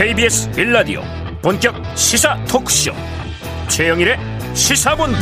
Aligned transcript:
KBS 0.00 0.50
빌라디오 0.52 1.02
본격 1.42 1.74
시사 1.94 2.42
토크쇼. 2.46 2.90
최영일의 3.68 4.16
시사본부. 4.54 5.18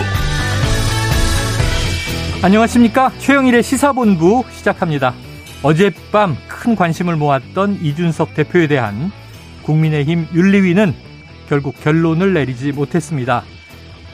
안녕하십니까? 2.44 3.10
최영일의 3.18 3.64
시사본부 3.64 4.44
시작합니다. 4.52 5.14
어젯밤 5.64 6.36
큰 6.46 6.76
관심을 6.76 7.16
모았던 7.16 7.80
이준석 7.82 8.34
대표에 8.34 8.68
대한 8.68 9.10
국민의힘 9.64 10.28
윤리위는 10.32 10.94
결국 11.48 11.74
결론을 11.82 12.32
내리지 12.32 12.70
못했습니다. 12.70 13.42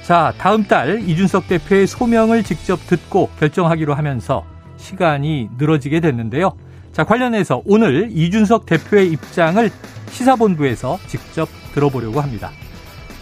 자 0.00 0.32
다음 0.38 0.64
달 0.64 1.06
이준석 1.06 1.46
대표의 1.46 1.86
소명을 1.86 2.42
직접 2.42 2.78
듣고 2.86 3.28
결정하기로 3.39 3.92
하면서 3.92 4.46
시간이 4.78 5.50
늘어지게 5.58 6.00
됐는데요. 6.00 6.56
자, 6.94 7.03
관련해서 7.03 7.61
오늘 7.67 8.08
이준석 8.12 8.67
대표의 8.67 9.11
입장을 9.11 9.68
시사본부에서 10.14 10.99
직접 11.07 11.49
들어보려고 11.75 12.21
합니다. 12.21 12.50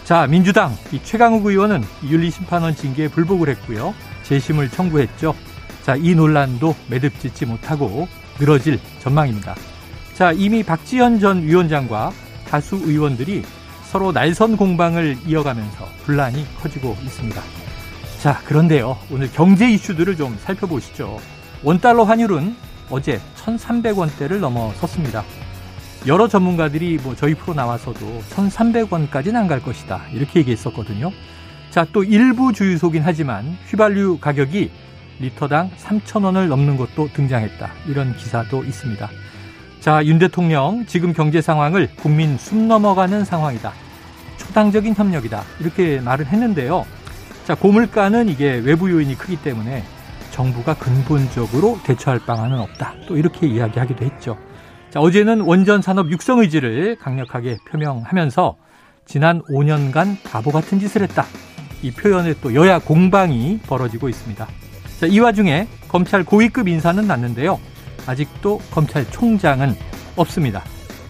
자, 0.03 0.27
민주당 0.27 0.75
이 0.91 1.01
최강욱 1.01 1.45
의원은 1.45 1.83
윤리 2.05 2.29
심판원 2.29 2.75
징계에 2.75 3.07
불복을 3.07 3.49
했고요. 3.49 3.93
재심을 4.23 4.69
청구했죠. 4.69 5.35
자, 5.83 5.95
이 5.95 6.15
논란도 6.15 6.75
매듭짓지 6.89 7.45
못하고 7.45 8.07
늘어질 8.39 8.79
전망입니다. 8.99 9.55
자, 10.13 10.31
이미 10.31 10.63
박지현 10.63 11.19
전 11.19 11.43
위원장과 11.43 12.11
다수 12.47 12.75
의원들이 12.75 13.43
서로 13.89 14.11
날선 14.11 14.57
공방을 14.57 15.17
이어가면서 15.25 15.87
분란이 16.05 16.45
커지고 16.61 16.97
있습니다. 17.03 17.41
자, 18.19 18.39
그런데요. 18.45 18.97
오늘 19.11 19.31
경제 19.31 19.69
이슈들을 19.69 20.15
좀 20.15 20.37
살펴보시죠. 20.43 21.19
원달러 21.63 22.03
환율은 22.03 22.55
어제 22.89 23.19
1,300원대를 23.35 24.39
넘어섰습니다. 24.39 25.23
여러 26.05 26.27
전문가들이 26.27 26.99
뭐 27.01 27.15
저희 27.15 27.33
프로 27.33 27.53
나와서도 27.53 28.23
1,300원까지는 28.29 29.35
안 29.35 29.47
갈 29.47 29.61
것이다. 29.61 30.01
이렇게 30.13 30.39
얘기했었거든요. 30.39 31.11
자, 31.69 31.85
또 31.91 32.03
일부 32.03 32.51
주유소긴 32.53 33.01
하지만 33.03 33.57
휘발유 33.67 34.17
가격이 34.19 34.69
리터당 35.19 35.71
3,000원을 35.77 36.47
넘는 36.47 36.75
것도 36.77 37.09
등장했다. 37.13 37.69
이런 37.87 38.15
기사도 38.17 38.63
있습니다. 38.63 39.09
자, 39.79 40.05
윤 40.05 40.19
대통령 40.19 40.85
지금 40.85 41.13
경제 41.13 41.41
상황을 41.41 41.89
국민 41.95 42.37
숨 42.37 42.67
넘어가는 42.67 43.23
상황이다. 43.23 43.73
초당적인 44.37 44.95
협력이다. 44.95 45.43
이렇게 45.59 45.99
말을 46.01 46.25
했는데요. 46.27 46.85
자, 47.45 47.55
고물가는 47.55 48.27
이게 48.29 48.61
외부 48.63 48.91
요인이 48.91 49.17
크기 49.17 49.37
때문에 49.37 49.83
정부가 50.31 50.73
근본적으로 50.75 51.79
대처할 51.83 52.19
방안은 52.25 52.59
없다. 52.59 52.93
또 53.07 53.17
이렇게 53.17 53.47
이야기하기도 53.47 54.03
했죠. 54.05 54.37
자, 54.93 54.99
어제는 54.99 55.41
원전 55.41 55.81
산업 55.81 56.11
육성 56.11 56.41
의지를 56.41 56.97
강력하게 56.97 57.57
표명하면서 57.67 58.55
지난 59.07 59.41
5년간 59.41 60.21
바보 60.23 60.51
같은 60.51 60.79
짓을 60.79 61.01
했다. 61.01 61.25
이 61.81 61.89
표현에 61.89 62.35
또 62.43 62.53
여야 62.53 62.77
공방이 62.77 63.57
벌어지고 63.65 64.07
있습니다. 64.07 64.47
자, 64.99 65.07
이 65.07 65.17
와중에 65.17 65.67
검찰 65.87 66.23
고위급 66.23 66.67
인사는 66.67 67.07
났는데요. 67.07 67.59
아직도 68.05 68.59
검찰총장은 68.69 69.73
없습니다. 70.15 70.61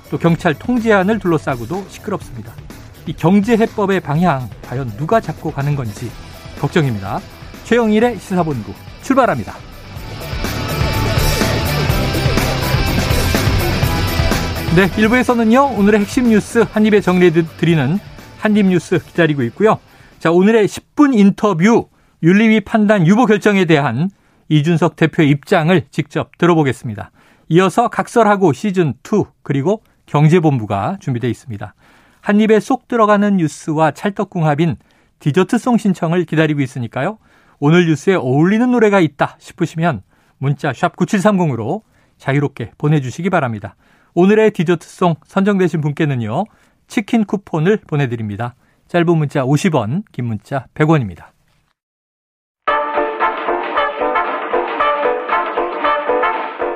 또 0.09 0.18
경찰 0.18 0.53
통제안을 0.53 1.20
둘러싸고도 1.20 1.84
시끄럽습니다. 1.90 2.53
이 3.06 3.12
경제 3.12 3.58
해법의 3.58 4.00
방향 4.00 4.50
과연 4.66 4.95
누가 4.95 5.20
잡고 5.20 5.52
가는 5.52 5.75
건지 5.75 6.09
걱정입니다. 6.58 7.20
최영일의 7.66 8.18
시사본부 8.18 8.72
출발합니다. 9.02 9.72
네, 14.75 14.88
1부에서는요, 14.88 15.78
오늘의 15.78 16.00
핵심 16.00 16.29
뉴스 16.29 16.66
한입에 16.67 17.00
정리해 17.00 17.31
드리는 17.31 18.00
한입 18.39 18.66
뉴스 18.66 18.97
기다리고 18.97 19.44
있고요. 19.44 19.78
자, 20.17 20.31
오늘의 20.31 20.67
10분 20.67 21.16
인터뷰 21.16 21.89
윤리위 22.23 22.61
판단 22.61 23.06
유보 23.06 23.28
결정에 23.28 23.66
대한 23.66 24.09
이준석 24.50 24.95
대표의 24.95 25.29
입장을 25.29 25.79
직접 25.91 26.35
들어보겠습니다. 26.39 27.12
이어서 27.50 27.88
각설하고 27.88 28.51
시즌2 28.51 29.28
그리고 29.44 29.83
경제본부가 30.07 30.97
준비되어 31.00 31.29
있습니다. 31.29 31.75
한입에 32.22 32.59
쏙 32.59 32.88
들어가는 32.88 33.38
뉴스와 33.38 33.91
찰떡궁합인 33.91 34.78
디저트송 35.19 35.78
신청을 35.78 36.25
기다리고 36.25 36.62
있으니까요. 36.62 37.19
오늘 37.59 37.85
뉴스에 37.85 38.16
어울리는 38.16 38.72
노래가 38.72 39.01
있다 39.01 39.35
싶으시면 39.38 40.01
문자 40.39 40.73
샵 40.73 40.95
9730으로 40.95 41.83
자유롭게 42.17 42.72
보내주시기 42.79 43.29
바랍니다. 43.29 43.75
오늘의 44.16 44.51
디저트송 44.51 45.16
선정되신 45.25 45.81
분께는요. 45.81 46.46
치킨 46.88 47.25
쿠폰을 47.25 47.79
보내드립니다. 47.88 48.56
짧은 48.88 49.18
문자 49.18 49.44
50원, 49.44 50.03
긴 50.12 50.25
문자 50.25 50.68
100원입니다. 50.75 51.34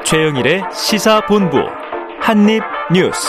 최영일의 0.03 0.63
시사본부 0.71 1.57
한입뉴스 2.21 3.27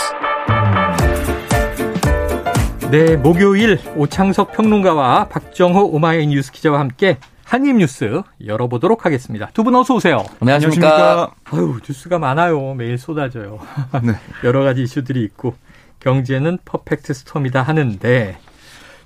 네, 2.89 3.17
목요일 3.17 3.77
오창석 3.97 4.53
평론가와 4.53 5.25
박정호 5.25 5.89
오마이뉴스 5.91 6.53
기자와 6.53 6.79
함께 6.79 7.17
한입뉴스 7.49 8.21
열어보도록 8.45 9.05
하겠습니다. 9.05 9.49
두 9.53 9.63
분 9.63 9.75
어서 9.75 9.95
오세요. 9.95 10.23
안녕하십니까. 10.39 11.31
아유, 11.45 11.79
뉴스가 11.87 12.19
많아요. 12.19 12.75
매일 12.75 12.97
쏟아져요. 12.99 13.59
네. 14.03 14.13
여러 14.43 14.63
가지 14.63 14.83
이슈들이 14.83 15.23
있고 15.23 15.55
경제는 15.99 16.59
퍼펙트 16.63 17.13
스톰이다 17.13 17.61
하는데 17.63 18.37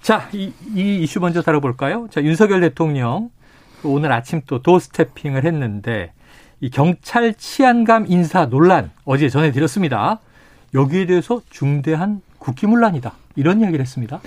자, 0.02 0.28
이, 0.34 0.52
이 0.76 0.98
이슈 1.02 1.22
먼저 1.22 1.42
다뤄볼까요? 1.42 2.08
자, 2.12 2.22
윤석열 2.22 2.60
대통령 2.62 3.30
오늘 3.84 4.12
아침 4.12 4.42
또 4.46 4.62
도스태핑을 4.62 5.46
했는데 5.46 6.12
이 6.60 6.70
경찰 6.70 7.34
치안감 7.36 8.06
인사 8.10 8.46
논란 8.48 8.92
어제 9.06 9.30
전해드렸습니다. 9.30 10.20
여기에 10.74 11.06
대해서 11.06 11.42
중대한 11.50 12.22
국기문란이다. 12.40 13.14
이런 13.38 13.62
이야기를 13.62 13.82
했습니다. 13.82 14.20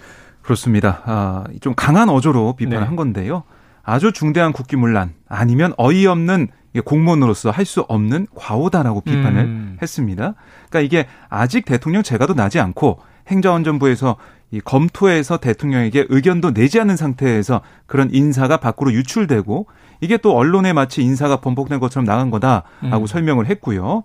그렇습니다. 0.43 1.03
아, 1.05 1.45
좀 1.61 1.75
강한 1.75 2.09
어조로 2.09 2.55
비판을 2.57 2.81
네. 2.81 2.87
한 2.87 2.97
건데요. 2.97 3.43
아주 3.87 4.13
중대한 4.13 4.53
국기문란 4.53 5.15
아니면 5.29 5.73
어이없는 5.79 6.49
공무원으로서 6.85 7.51
할 7.51 7.65
수 7.65 7.81
없는 7.81 8.27
과오다라고 8.35 9.01
비판을 9.01 9.41
음. 9.41 9.79
했습니다. 9.81 10.35
그러니까 10.69 10.81
이게 10.81 11.07
아직 11.31 11.65
대통령 11.65 12.03
재가도 12.03 12.35
나지 12.35 12.61
않고 12.61 12.99
행정안전부에서 13.29 14.17
이 14.51 14.61
검토해서 14.61 15.39
대통령에게 15.39 16.07
의견도 16.09 16.53
내지 16.53 16.79
않은 16.81 16.97
상태에서 16.97 17.63
그런 17.87 18.11
인사가 18.13 18.59
밖으로 18.59 18.93
유출되고 18.93 19.67
이게 20.01 20.17
또 20.19 20.37
언론에 20.37 20.73
마치 20.73 21.03
인사가 21.03 21.37
번복된 21.37 21.81
것처럼 21.81 22.05
나간 22.05 22.31
거다라고 22.31 23.01
음. 23.01 23.07
설명을 23.07 23.47
했고요. 23.47 24.03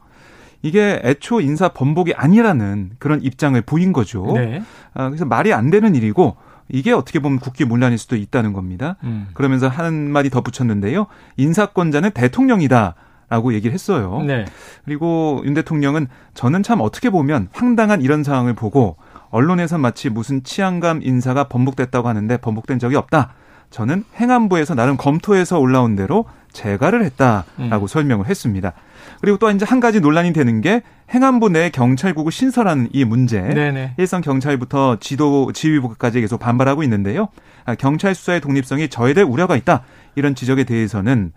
이게 0.61 1.01
애초 1.03 1.41
인사 1.41 1.69
번복이 1.69 2.13
아니라는 2.15 2.91
그런 2.99 3.21
입장을 3.21 3.59
보인 3.61 3.93
거죠. 3.93 4.31
네. 4.35 4.61
아, 4.93 5.09
그래서 5.09 5.25
말이 5.25 5.53
안 5.53 5.71
되는 5.71 5.95
일이고 5.95 6.37
이게 6.71 6.91
어떻게 6.91 7.19
보면 7.19 7.39
국기 7.39 7.65
문란일 7.65 7.97
수도 7.97 8.15
있다는 8.15 8.53
겁니다. 8.53 8.97
음. 9.03 9.27
그러면서 9.33 9.67
한 9.67 10.11
마디 10.11 10.29
덧붙였는데요. 10.29 11.07
인사권자는 11.37 12.11
대통령이다. 12.11 12.95
라고 13.29 13.53
얘기를 13.53 13.73
했어요. 13.73 14.21
네. 14.27 14.43
그리고 14.83 15.41
윤 15.45 15.53
대통령은 15.53 16.07
저는 16.33 16.63
참 16.63 16.81
어떻게 16.81 17.09
보면 17.09 17.47
황당한 17.53 18.01
이런 18.01 18.25
상황을 18.25 18.55
보고 18.55 18.97
언론에서 19.29 19.77
마치 19.77 20.09
무슨 20.09 20.43
치안감 20.43 20.99
인사가 21.01 21.45
번복됐다고 21.45 22.09
하는데 22.09 22.35
번복된 22.35 22.77
적이 22.77 22.97
없다. 22.97 23.33
저는 23.71 24.03
행안부에서 24.17 24.75
나름 24.75 24.97
검토해서 24.97 25.59
올라온 25.59 25.95
대로 25.95 26.25
재가를 26.51 27.03
했다라고 27.05 27.85
음. 27.85 27.87
설명을 27.87 28.27
했습니다. 28.27 28.73
그리고 29.21 29.37
또 29.37 29.49
이제 29.49 29.65
한 29.65 29.79
가지 29.79 30.01
논란이 30.01 30.33
되는 30.33 30.61
게 30.61 30.81
행안부 31.09 31.49
내 31.49 31.69
경찰국을 31.69 32.31
신설하는 32.31 32.89
이 32.91 33.05
문제. 33.05 33.41
네네. 33.41 33.95
일선 33.97 34.21
경찰부터 34.21 34.97
지도 34.99 35.51
지휘부까지 35.53 36.21
계속 36.21 36.39
반발하고 36.39 36.83
있는데요. 36.83 37.29
아, 37.65 37.75
경찰 37.75 38.13
수사의 38.13 38.41
독립성이 38.41 38.89
저해될 38.89 39.23
우려가 39.23 39.55
있다. 39.55 39.83
이런 40.15 40.35
지적에 40.35 40.63
대해서는 40.65 41.31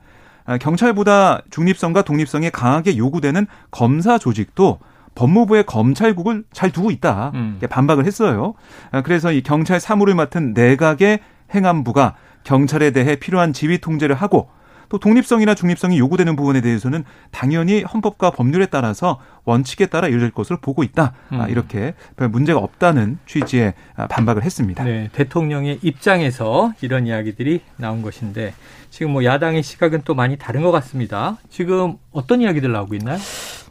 아, 0.44 0.58
경찰보다 0.58 1.42
중립성과 1.50 2.02
독립성이 2.02 2.50
강하게 2.50 2.96
요구되는 2.96 3.46
검사 3.70 4.19
조직도 4.19 4.81
법무부의 5.14 5.64
검찰국을 5.66 6.44
잘 6.52 6.72
두고 6.72 6.90
있다. 6.90 7.31
음. 7.34 7.60
반박을 7.70 8.06
했어요. 8.06 8.54
아, 8.90 9.02
그래서 9.02 9.31
이 9.32 9.42
경찰 9.42 9.78
사무를 9.78 10.14
맡은 10.14 10.52
내각의 10.54 11.20
행안부가 11.54 12.14
경찰에 12.44 12.93
대해 12.93 13.17
필요한 13.17 13.52
지휘 13.52 13.79
통제를 13.79 14.14
하고 14.14 14.49
또 14.88 14.99
독립성이나 14.99 15.55
중립성이 15.55 15.99
요구되는 15.99 16.37
부분에 16.37 16.61
대해서는 16.61 17.05
당연히 17.31 17.82
헌법과 17.82 18.31
법률에 18.31 18.67
따라서 18.67 19.19
원칙에 19.44 19.87
따라 19.87 20.08
이루어질 20.08 20.31
것으로 20.31 20.61
보고 20.61 20.82
있다. 20.82 21.14
아, 21.31 21.44
음. 21.44 21.50
이렇게 21.50 21.94
별 22.17 22.29
문제가 22.29 22.61
없다는 22.61 23.19
취지의 23.26 23.75
아, 23.96 24.06
반박을 24.06 24.44
했습니다. 24.44 24.85
네, 24.85 25.08
대통령의 25.12 25.81
입장에서 25.82 26.73
이런 26.81 27.06
이야기들이 27.06 27.62
나온 27.76 28.02
것인데 28.02 28.55
지금 28.91 29.12
뭐 29.12 29.25
야당의 29.25 29.62
시각은 29.62 30.02
또 30.05 30.14
많이 30.14 30.37
다른 30.37 30.62
것 30.62 30.70
같습니다. 30.70 31.38
지금 31.50 31.96
어떤 32.12 32.41
이야기들 32.41 32.70
나오고 32.70 32.94
있나요? 32.94 33.19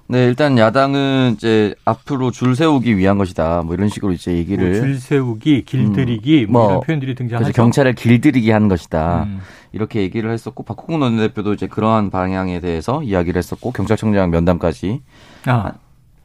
네, 0.07 0.25
일단 0.25 0.57
야당은 0.57 1.33
이제 1.35 1.73
앞으로 1.85 2.29
줄 2.31 2.55
세우기 2.55 2.97
위한 2.97 3.17
것이다. 3.17 3.63
뭐 3.63 3.73
이런 3.73 3.87
식으로 3.89 4.11
이제 4.11 4.33
얘기를 4.33 4.71
뭐 4.71 4.79
줄 4.81 4.99
세우기, 4.99 5.63
길들이기 5.65 6.45
음, 6.49 6.51
뭐, 6.51 6.61
뭐, 6.63 6.71
이런 6.71 6.81
표현들이 6.81 7.15
등장하죠. 7.15 7.45
그래서 7.45 7.55
경찰을 7.55 7.93
길들이기 7.93 8.51
한 8.51 8.67
것이다. 8.67 9.23
음. 9.23 9.39
이렇게 9.71 10.01
얘기를 10.01 10.29
했었고 10.31 10.63
박홍근 10.63 11.01
원내대표도 11.01 11.53
이제 11.53 11.67
그러한 11.67 12.09
방향에 12.11 12.59
대해서 12.59 13.01
이야기를 13.01 13.39
했었고 13.39 13.71
경찰청장 13.71 14.29
면담까지 14.29 15.01
아. 15.45 15.71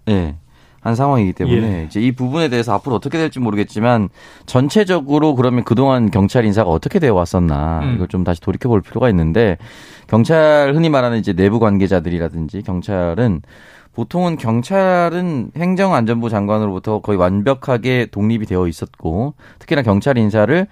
네. 0.06 0.36
한 0.80 0.94
상황이기 0.94 1.32
때문에 1.32 1.80
예. 1.80 1.84
이제 1.84 2.00
이 2.00 2.12
부분에 2.12 2.48
대해서 2.48 2.72
앞으로 2.72 2.94
어떻게 2.94 3.18
될지 3.18 3.40
모르겠지만 3.40 4.08
전체적으로 4.46 5.34
그러면 5.34 5.64
그동안 5.64 6.10
경찰 6.10 6.44
인사가 6.44 6.70
어떻게 6.70 6.98
되어 6.98 7.14
왔었나 7.14 7.80
음. 7.82 7.94
이걸 7.94 8.08
좀 8.08 8.24
다시 8.24 8.40
돌이켜 8.40 8.68
볼 8.68 8.80
필요가 8.80 9.08
있는데 9.10 9.58
경찰 10.06 10.74
흔히 10.74 10.88
말하는 10.88 11.18
이제 11.18 11.32
내부 11.32 11.58
관계자들이라든지 11.58 12.62
경찰은 12.62 13.42
보통은 13.92 14.36
경찰은 14.36 15.50
행정안전부 15.56 16.30
장관으로부터 16.30 17.00
거의 17.00 17.18
완벽하게 17.18 18.06
독립이 18.06 18.46
되어 18.46 18.68
있었고 18.68 19.34
특히나 19.58 19.82
경찰 19.82 20.16
인사를 20.16 20.68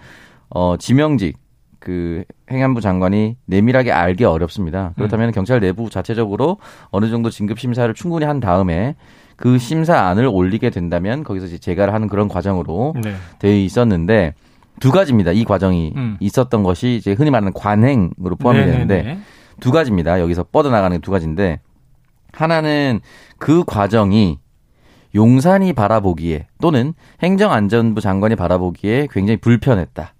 어 0.50 0.76
지명직 0.78 1.36
그 1.80 2.24
행안부 2.50 2.80
장관이 2.80 3.36
내밀하게 3.46 3.90
알기 3.90 4.24
어렵습니다. 4.24 4.92
그렇다면 4.96 5.28
음. 5.28 5.32
경찰 5.32 5.60
내부 5.60 5.90
자체적으로 5.90 6.58
어느 6.90 7.10
정도 7.10 7.30
진급 7.30 7.58
심사를 7.58 7.92
충분히 7.94 8.24
한 8.24 8.38
다음에 8.38 8.94
그 9.36 9.58
심사안을 9.58 10.26
올리게 10.26 10.70
된다면 10.70 11.22
거기서 11.22 11.46
이제 11.46 11.58
재가를 11.58 11.92
하는 11.92 12.08
그런 12.08 12.28
과정으로 12.28 12.94
네. 13.02 13.14
되어 13.38 13.54
있었는데 13.54 14.34
두 14.80 14.90
가지입니다. 14.90 15.32
이 15.32 15.44
과정이 15.44 15.92
음. 15.96 16.16
있었던 16.20 16.62
것이 16.62 16.96
이제 16.96 17.12
흔히 17.12 17.30
말하는 17.30 17.52
관행으로 17.52 18.36
포함이 18.38 18.60
네네네. 18.60 18.72
되는데 18.72 19.18
두 19.60 19.70
가지입니다. 19.70 20.20
여기서 20.20 20.44
뻗어나가는 20.44 21.00
두 21.00 21.10
가지인데 21.10 21.60
하나는 22.32 23.00
그 23.38 23.64
과정이 23.64 24.38
용산이 25.14 25.72
바라보기에 25.72 26.46
또는 26.60 26.92
행정안전부 27.22 28.00
장관이 28.00 28.36
바라보기에 28.36 29.08
굉장히 29.10 29.38
불편했다. 29.38 30.12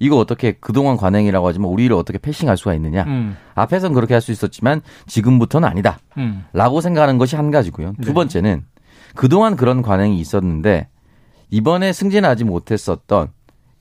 이거 0.00 0.16
어떻게 0.16 0.52
그동안 0.52 0.96
관행이라고 0.96 1.46
하지만 1.46 1.70
우리를 1.70 1.94
어떻게 1.94 2.18
패싱할 2.18 2.56
수가 2.56 2.74
있느냐. 2.74 3.04
음. 3.04 3.36
앞에선 3.54 3.92
그렇게 3.92 4.14
할 4.14 4.20
수 4.20 4.32
있었지만 4.32 4.82
지금부터는 5.06 5.66
아니다. 5.68 5.98
음. 6.18 6.44
라고 6.52 6.80
생각하는 6.80 7.16
것이 7.18 7.36
한 7.36 7.50
가지고요. 7.50 7.94
두 8.02 8.08
네. 8.08 8.14
번째는 8.14 8.64
그동안 9.14 9.56
그런 9.56 9.80
관행이 9.82 10.18
있었는데 10.20 10.88
이번에 11.50 11.92
승진하지 11.92 12.44
못했었던 12.44 13.28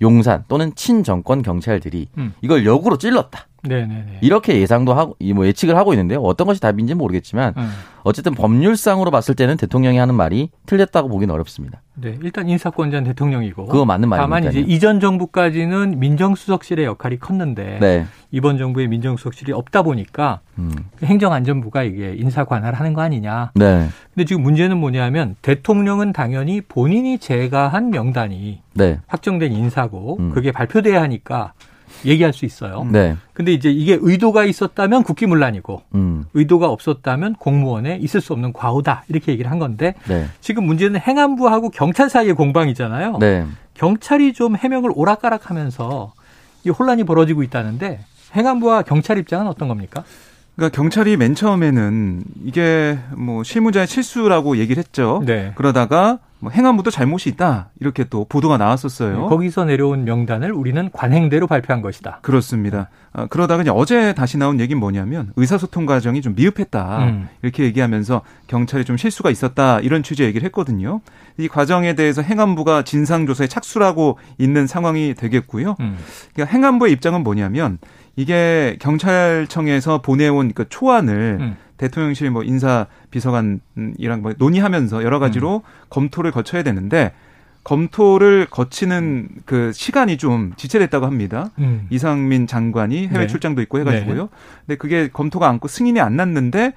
용산 0.02 0.46
또는 0.48 0.74
친정권 0.76 1.42
경찰들이 1.42 2.08
음. 2.18 2.34
이걸 2.42 2.66
역으로 2.66 2.98
찔렀다. 2.98 3.48
네네네. 3.64 4.20
이렇게 4.22 4.60
예상도 4.60 4.94
하고 4.94 5.16
뭐 5.34 5.46
예측을 5.46 5.76
하고 5.76 5.94
있는데요. 5.94 6.22
어떤 6.22 6.48
것이 6.48 6.62
답인지 6.62 6.94
는 6.94 6.98
모르겠지만 6.98 7.54
음. 7.58 7.70
어쨌든 8.04 8.34
법률상으로 8.34 9.12
봤을 9.12 9.36
때는 9.36 9.58
대통령이 9.58 9.98
하는 9.98 10.16
말이 10.16 10.50
틀렸다고 10.66 11.10
보기는 11.10 11.34
어렵습니다. 11.34 11.82
네, 11.96 12.18
일단 12.22 12.48
인사권자는 12.48 13.04
대통령이고 13.10 13.66
그거 13.66 13.86
맞는 13.86 14.08
말입니다. 14.08 14.24
다만 14.24 14.50
이제 14.50 14.62
이전 14.62 15.00
정부까지는 15.00 16.00
민정수석실의 16.00 16.86
역할이 16.86 17.20
컸는데 17.20 17.80
네. 17.82 18.06
이번 18.32 18.58
정부에 18.58 18.88
민정수석실이 18.88 19.52
없다 19.52 19.82
보니까 19.82 20.40
음. 20.58 20.72
행정안전부가 21.04 21.84
이게 21.84 22.14
인사 22.16 22.46
관할을 22.46 22.80
하는 22.80 22.94
거 22.94 23.02
아니냐. 23.02 23.52
네. 23.56 23.88
근데 24.14 24.26
지금 24.26 24.44
문제는 24.44 24.78
뭐냐면 24.78 25.36
대통령은 25.42 26.14
당연히 26.14 26.62
본인이 26.62 27.18
제가한 27.18 27.90
명단이 27.90 28.62
네. 28.74 29.00
확정된 29.08 29.52
인사고 29.52 30.18
음. 30.20 30.32
그게 30.32 30.52
발표돼야 30.52 31.02
하니까 31.02 31.54
얘기할 32.06 32.34
수 32.34 32.46
있어요. 32.46 32.88
네. 32.92 33.16
근데 33.34 33.54
이제 33.54 33.70
이게 33.72 33.98
의도가 34.00 34.46
있었다면 34.46 35.04
국기문란이고 35.04 35.82
음. 35.96 36.26
의도가 36.34 36.68
없었다면 36.70 37.36
공무원에 37.36 37.98
있을 37.98 38.22
수 38.22 38.34
없는 38.34 38.54
과오다 38.54 39.04
이렇게 39.08 39.32
얘기를 39.32 39.50
한 39.52 39.60
건데 39.60 39.96
네. 40.08 40.26
지금 40.42 40.66
문제는 40.66 41.00
행안부하고 41.00 41.70
경찰 41.70 42.10
사이의 42.10 42.34
공방이잖아요. 42.34 43.18
네. 43.20 43.46
경찰이 43.74 44.34
좀 44.34 44.56
해명을 44.56 44.92
오락가락하면서 44.94 46.14
이 46.66 46.70
혼란이 46.70 47.04
벌어지고 47.06 47.44
있다는데 47.44 48.00
행안부와 48.36 48.84
경찰 48.84 49.18
입장은 49.18 49.48
어떤 49.48 49.68
겁니까? 49.68 50.04
그러니까 50.56 50.76
경찰이 50.76 51.16
맨 51.16 51.36
처음에는 51.36 52.24
이게 52.44 53.00
뭐 53.16 53.44
실무자의 53.44 53.88
실수라고 53.88 54.58
얘기를 54.58 54.82
했죠. 54.82 55.24
네. 55.26 55.54
그러다가 55.56 56.20
뭐 56.42 56.52
행안부도 56.52 56.90
잘못이 56.90 57.30
있다 57.30 57.70
이렇게 57.82 58.06
또 58.06 58.26
보도가 58.28 58.58
나왔었어요. 58.58 59.24
네, 59.24 59.28
거기서 59.28 59.66
내려온 59.66 60.06
명단을 60.06 60.54
우리는 60.54 60.90
관행대로 60.94 61.48
발표한 61.48 61.82
것이다. 61.82 62.20
그렇습니다. 62.22 62.90
어, 63.12 63.28
그러다가 63.30 63.62
이제 63.62 63.72
어제 63.74 64.14
다시 64.14 64.38
나온 64.38 64.60
얘기는 64.60 64.80
뭐냐면 64.80 65.34
의사소통 65.36 65.86
과정이 65.86 66.22
좀 66.22 66.36
미흡했다 66.36 67.00
음. 67.00 67.28
이렇게 67.42 67.64
얘기하면서 67.64 68.22
경찰이 68.48 68.86
좀 68.86 68.96
실수가 68.96 69.30
있었다 69.30 69.80
이런 69.82 70.02
취지의 70.02 70.30
얘기를 70.30 70.46
했거든요. 70.46 71.02
이 71.38 71.48
과정에 71.48 71.94
대해서 71.96 72.22
행안부가 72.22 72.84
진상 72.84 73.26
조사에 73.26 73.48
착수하고 73.48 74.18
있는 74.38 74.66
상황이 74.66 75.14
되겠고요. 75.16 75.76
음. 75.80 75.98
그러니까 76.34 76.56
행안부의 76.56 76.94
입장은 76.94 77.24
뭐냐면 77.24 77.80
이게 78.16 78.78
경찰청에서 78.80 80.02
보내온 80.02 80.54
그 80.54 80.68
초안을 80.70 81.38
음. 81.42 81.58
대통령실 81.80 82.30
뭐 82.30 82.44
인사 82.44 82.86
비서관이랑 83.10 84.22
뭐 84.22 84.34
논의하면서 84.38 85.04
여러 85.04 85.18
가지로 85.18 85.64
음. 85.66 85.88
검토를 85.90 86.32
거쳐야 86.32 86.62
되는데 86.62 87.14
검토를 87.64 88.48
거치는 88.50 89.30
그 89.46 89.72
시간이 89.74 90.18
좀 90.18 90.54
지체됐다고 90.58 91.06
합니다. 91.06 91.52
음. 91.60 91.88
이상민 91.90 92.48
장관이 92.48 93.08
해외 93.08 93.22
네. 93.22 93.28
출장도 93.28 93.62
있고 93.64 93.80
해가지고요. 93.80 94.24
네. 94.24 94.30
근데 94.68 94.78
그게 94.78 95.10
검토가 95.12 95.48
않고 95.50 95.68
승인이 95.68 96.00
안 96.00 96.16
났는데 96.16 96.74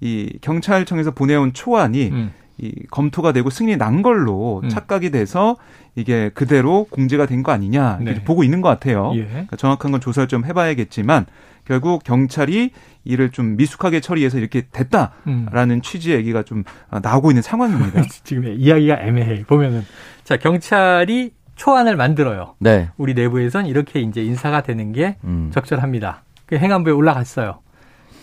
이 0.00 0.38
경찰청에서 0.40 1.10
보내온 1.12 1.52
초안이 1.52 2.08
음. 2.10 2.32
이 2.58 2.72
검토가 2.90 3.32
되고 3.32 3.50
승인이 3.50 3.76
난 3.78 4.02
걸로 4.02 4.60
음. 4.62 4.68
착각이 4.68 5.10
돼서 5.10 5.56
이게 5.96 6.30
그대로 6.34 6.84
공제가 6.90 7.26
된 7.26 7.42
거 7.42 7.52
아니냐 7.52 7.98
네. 8.00 8.22
보고 8.24 8.44
있는 8.44 8.60
것 8.60 8.68
같아요. 8.68 9.12
예. 9.16 9.24
그러니까 9.24 9.56
정확한 9.56 9.90
건 9.90 10.00
조사를 10.00 10.28
좀 10.28 10.44
해봐야겠지만 10.44 11.26
결국 11.64 12.04
경찰이 12.04 12.70
이를 13.04 13.30
좀 13.30 13.56
미숙하게 13.56 14.00
처리해서 14.00 14.38
이렇게 14.38 14.66
됐다라는 14.70 15.76
음. 15.76 15.80
취지의 15.82 16.18
얘기가 16.18 16.42
좀 16.42 16.62
나오고 17.02 17.30
있는 17.30 17.42
상황입니다. 17.42 18.02
지금 18.24 18.44
이야기가 18.56 19.00
애매해 19.00 19.42
보면은 19.44 19.84
자 20.24 20.36
경찰이 20.36 21.32
초안을 21.56 21.96
만들어요. 21.96 22.54
네. 22.60 22.88
우리 22.96 23.14
내부에선 23.14 23.66
이렇게 23.66 24.00
이제 24.00 24.22
인사가 24.22 24.62
되는 24.62 24.92
게 24.92 25.16
음. 25.24 25.50
적절합니다. 25.52 26.22
그 26.46 26.56
행안부에 26.56 26.92
올라갔어요. 26.92 27.60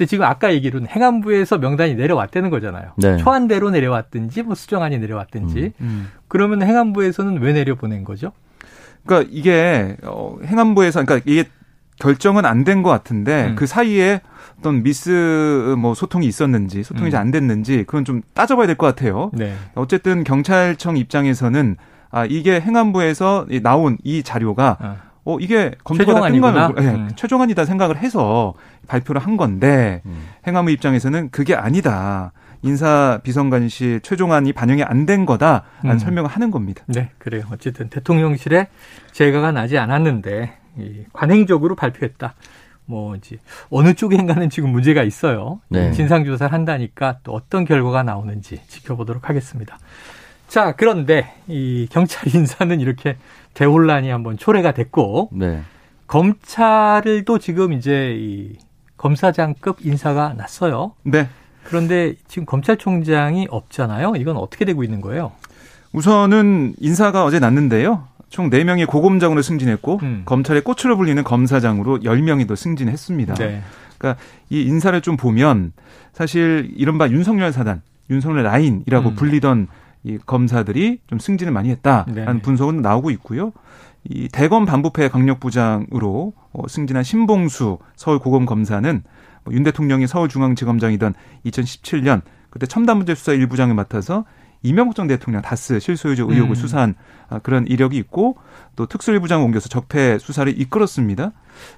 근데 0.02 0.10
지금 0.10 0.26
아까 0.26 0.52
얘기로는 0.52 0.88
행안부에서 0.88 1.60
명단이 1.60 1.94
내려왔다는 1.94 2.50
거잖아요. 2.50 2.94
네. 2.98 3.18
초안대로 3.18 3.70
내려왔든지 3.70 4.42
뭐 4.42 4.56
수정안이 4.56 4.98
내려왔든지 4.98 5.60
음. 5.60 5.72
음. 5.80 6.08
그러면 6.28 6.64
행안부에서는 6.64 7.40
왜 7.40 7.54
내려보낸 7.54 8.04
거죠? 8.04 8.32
그러니까 9.06 9.30
이게 9.32 9.96
어, 10.02 10.38
행안부에서 10.44 11.04
그러니까 11.06 11.24
이게 11.32 11.48
결정은 12.00 12.46
안 12.46 12.64
된 12.64 12.82
것 12.82 12.90
같은데 12.90 13.50
음. 13.50 13.56
그 13.56 13.68
사이에 13.68 14.22
어떤 14.58 14.82
미스 14.82 15.76
뭐 15.78 15.94
소통이 15.94 16.26
있었는지 16.26 16.82
소통이 16.82 17.10
음. 17.10 17.12
잘안 17.12 17.30
됐는지 17.30 17.84
그건 17.86 18.04
좀 18.04 18.24
따져봐야 18.34 18.66
될 18.66 18.76
것 18.76 18.88
같아요. 18.88 19.30
네. 19.34 19.54
어쨌든 19.76 20.24
경찰청 20.24 20.98
입장에서는 20.98 21.78
아 22.10 22.26
이게 22.26 22.60
행안부에서 22.60 23.46
나온 23.62 24.00
이 24.04 24.24
자료가 24.24 24.78
아. 24.80 24.96
어 25.24 25.38
이게 25.40 25.72
검토가 25.84 26.14
끝나면 26.32 26.76
네, 26.76 26.82
음. 26.88 27.10
최종안이다 27.16 27.66
생각을 27.66 27.98
해서 27.98 28.54
발표를 28.88 29.22
한 29.22 29.38
건데 29.38 30.02
음. 30.06 30.28
행안부 30.48 30.72
입장에서는 30.72 31.30
그게 31.30 31.54
아니다. 31.56 32.32
인사 32.64 33.20
비선관실 33.24 34.02
최종안이 34.02 34.54
반영이 34.54 34.84
안 34.84 35.06
된 35.06 35.26
거다라는 35.26 35.96
음. 35.96 35.98
설명을 36.00 36.30
하는 36.30 36.52
겁니다. 36.52 36.84
네, 36.88 37.10
그래요. 37.18 37.44
어쨌든 37.52 37.90
대통령실에 37.90 38.68
제가가 39.12 39.52
나지 39.52 39.78
않았는데 39.78 40.54
관행적으로 41.14 41.76
발표했다. 41.76 42.34
뭐 42.86 43.16
이제 43.16 43.38
어느 43.70 43.94
쪽인가는 43.94 44.50
지금 44.50 44.70
문제가 44.72 45.02
있어요. 45.04 45.62
네. 45.70 45.92
진상 45.92 46.26
조사를 46.26 46.52
한다니까 46.52 47.20
또 47.24 47.32
어떤 47.32 47.64
결과가 47.66 48.04
나오는지 48.04 48.60
지켜보도록 48.68 49.30
하겠습니다. 49.30 49.80
자, 50.52 50.74
그런데 50.76 51.34
이 51.48 51.88
경찰 51.90 52.28
인사는 52.36 52.78
이렇게 52.82 53.16
대혼란이 53.54 54.10
한번 54.10 54.38
초래가 54.38 54.74
됐고 54.74 55.30
네. 55.32 55.62
검찰을 56.08 57.24
또 57.24 57.40
지금 57.40 57.72
이제 57.72 58.14
이 58.20 58.58
검사장급 58.98 59.78
인사가 59.86 60.34
났어요. 60.34 60.92
네. 61.04 61.30
그런데 61.64 62.16
지금 62.28 62.46
검찰총장이 62.46 63.48
없잖아요. 63.50 64.16
이건 64.18 64.36
어떻게 64.36 64.66
되고 64.66 64.84
있는 64.84 65.00
거예요? 65.00 65.32
우선은 65.94 66.74
인사가 66.82 67.24
어제 67.24 67.40
났는데요. 67.40 68.10
총 68.28 68.50
4명이 68.50 68.88
고검장으로 68.88 69.42
승진했고 69.42 70.00
음. 70.04 70.24
검찰의 70.26 70.64
꽃으로 70.64 70.98
불리는 70.98 71.24
검사장으로 71.24 72.00
10명이 72.00 72.46
더 72.50 72.58
승진했습니다. 72.58 73.36
네. 73.36 73.62
그러니까 73.98 74.22
이 74.50 74.64
인사를 74.64 75.00
좀 75.00 75.16
보면 75.16 75.72
사실 76.12 76.74
이른바 76.76 77.08
윤석열 77.08 77.54
사단, 77.54 77.82
윤석열 78.10 78.44
라인이라고 78.44 79.10
음. 79.12 79.16
불리던 79.16 79.68
이 80.04 80.18
검사들이 80.18 81.00
좀 81.08 81.20
승진을 81.20 81.54
많이 81.54 81.70
했다라는 81.70 82.34
네. 82.36 82.42
분석은 82.42 82.82
나오고 82.82 83.12
있고요. 83.12 83.52
이 84.04 84.28
대검 84.30 84.66
반부패 84.66 85.10
강력부장으로 85.10 86.34
어, 86.54 86.68
승진한 86.68 87.04
신봉수 87.04 87.78
서울 87.96 88.20
고검 88.20 88.46
검사는 88.46 89.04
뭐 89.44 89.54
윤 89.54 89.64
대통령이 89.64 90.08
서울중앙지검장이던 90.08 91.14
2017년 91.46 92.22
그때 92.50 92.66
첨단문제 92.66 93.16
수사 93.16 93.34
일부장을 93.34 93.74
맡아서 93.76 94.26
이명박 94.64 94.96
전 94.96 95.08
대통령 95.08 95.42
다스 95.42 95.80
실소유주 95.80 96.28
의혹을 96.30 96.52
음. 96.52 96.56
수사한 96.56 96.96
아, 97.30 97.40
그런 97.40 97.66
이력이 97.66 97.98
있고 97.98 98.38
또 98.76 98.86
특수일부장을 98.86 99.44
옮겨서 99.44 99.70
적폐 99.70 100.20
수사를 100.20 100.60
이끌었습니다. 100.60 101.32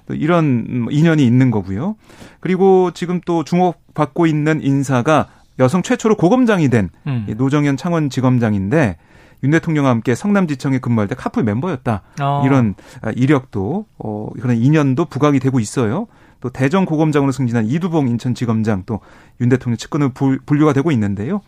또 0.06 0.14
이런 0.14 0.86
인연이 0.90 1.24
있는 1.24 1.50
거고요. 1.50 1.96
그리고 2.40 2.90
지금 2.92 3.20
또 3.24 3.42
주목받고 3.42 4.26
있는 4.26 4.62
인사가 4.62 5.28
여성 5.58 5.82
최초로 5.82 6.16
고검장이 6.16 6.68
된 6.68 6.90
음. 7.06 7.26
노정현 7.36 7.76
창원지검장인데 7.76 8.96
윤 9.44 9.50
대통령과 9.50 9.90
함께 9.90 10.14
성남지청에 10.14 10.78
근무할 10.78 11.06
때 11.06 11.14
카풀 11.14 11.44
멤버였다. 11.44 12.02
어. 12.20 12.42
이런 12.46 12.74
아, 13.02 13.10
이력도 13.10 13.86
어 13.98 14.28
그런 14.40 14.56
인연도 14.56 15.04
부각이 15.04 15.38
되고 15.38 15.60
있어요. 15.60 16.06
또 16.40 16.50
대전 16.50 16.84
고검장으로 16.84 17.32
승진한 17.32 17.66
이두봉 17.66 18.08
인천지검장 18.08 18.84
또 18.86 19.00
윤 19.40 19.48
대통령 19.48 19.76
측근으로 19.76 20.12
분류가 20.46 20.72
되고 20.72 20.90
있는데요. 20.92 21.40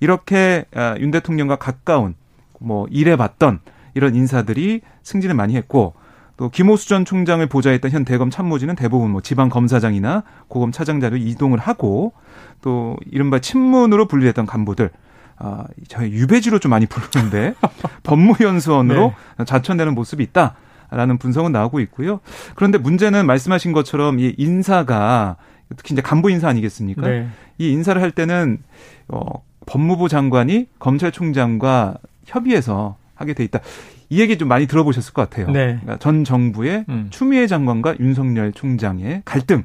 이렇게 0.00 0.64
아, 0.74 0.96
윤 0.98 1.10
대통령과 1.10 1.56
가까운 1.56 2.14
뭐 2.60 2.86
일해봤던 2.90 3.60
이런 3.94 4.14
인사들이 4.14 4.80
승진을 5.02 5.34
많이 5.34 5.56
했고 5.56 5.94
또 6.36 6.48
김호수 6.48 6.88
전 6.88 7.04
총장을 7.04 7.46
보좌했던 7.46 7.90
현 7.90 8.04
대검 8.04 8.30
참모진은 8.30 8.74
대부분 8.76 9.10
뭐 9.10 9.20
지방 9.20 9.48
검사장이나 9.48 10.24
고검 10.48 10.72
차장자로 10.72 11.16
이동을 11.16 11.58
하고 11.58 12.12
또 12.60 12.96
이른바 13.10 13.38
친문으로 13.38 14.06
분류했던 14.06 14.46
간부들 14.46 14.90
아, 15.36 15.64
저희 15.88 16.10
유배지로 16.12 16.58
좀 16.58 16.70
많이 16.70 16.86
부르는데 16.86 17.54
법무연수원으로 18.04 19.14
네. 19.38 19.44
자천되는 19.44 19.94
모습이 19.94 20.22
있다. 20.22 20.54
라는 20.90 21.16
분석은 21.16 21.52
나오고 21.52 21.80
있고요. 21.80 22.20
그런데 22.54 22.76
문제는 22.76 23.24
말씀하신 23.24 23.72
것처럼 23.72 24.18
이 24.18 24.34
인사가 24.36 25.36
특히 25.74 25.94
이제 25.94 26.02
간부 26.02 26.30
인사 26.30 26.48
아니겠습니까? 26.48 27.08
네. 27.08 27.28
이 27.56 27.70
인사를 27.70 28.00
할 28.00 28.10
때는 28.10 28.58
어 29.08 29.42
법무부 29.64 30.10
장관이 30.10 30.68
검찰총장과 30.78 31.94
협의해서 32.26 32.96
하게 33.14 33.32
돼 33.32 33.42
있다. 33.44 33.60
이 34.12 34.20
얘기 34.20 34.36
좀 34.36 34.46
많이 34.46 34.66
들어보셨을 34.66 35.14
것 35.14 35.30
같아요. 35.30 35.46
네. 35.46 35.78
그러니까 35.80 35.96
전 35.98 36.22
정부의 36.22 36.84
음. 36.90 37.06
추미애 37.08 37.46
장관과 37.46 37.94
윤석열 37.98 38.52
총장의 38.52 39.22
갈등. 39.24 39.64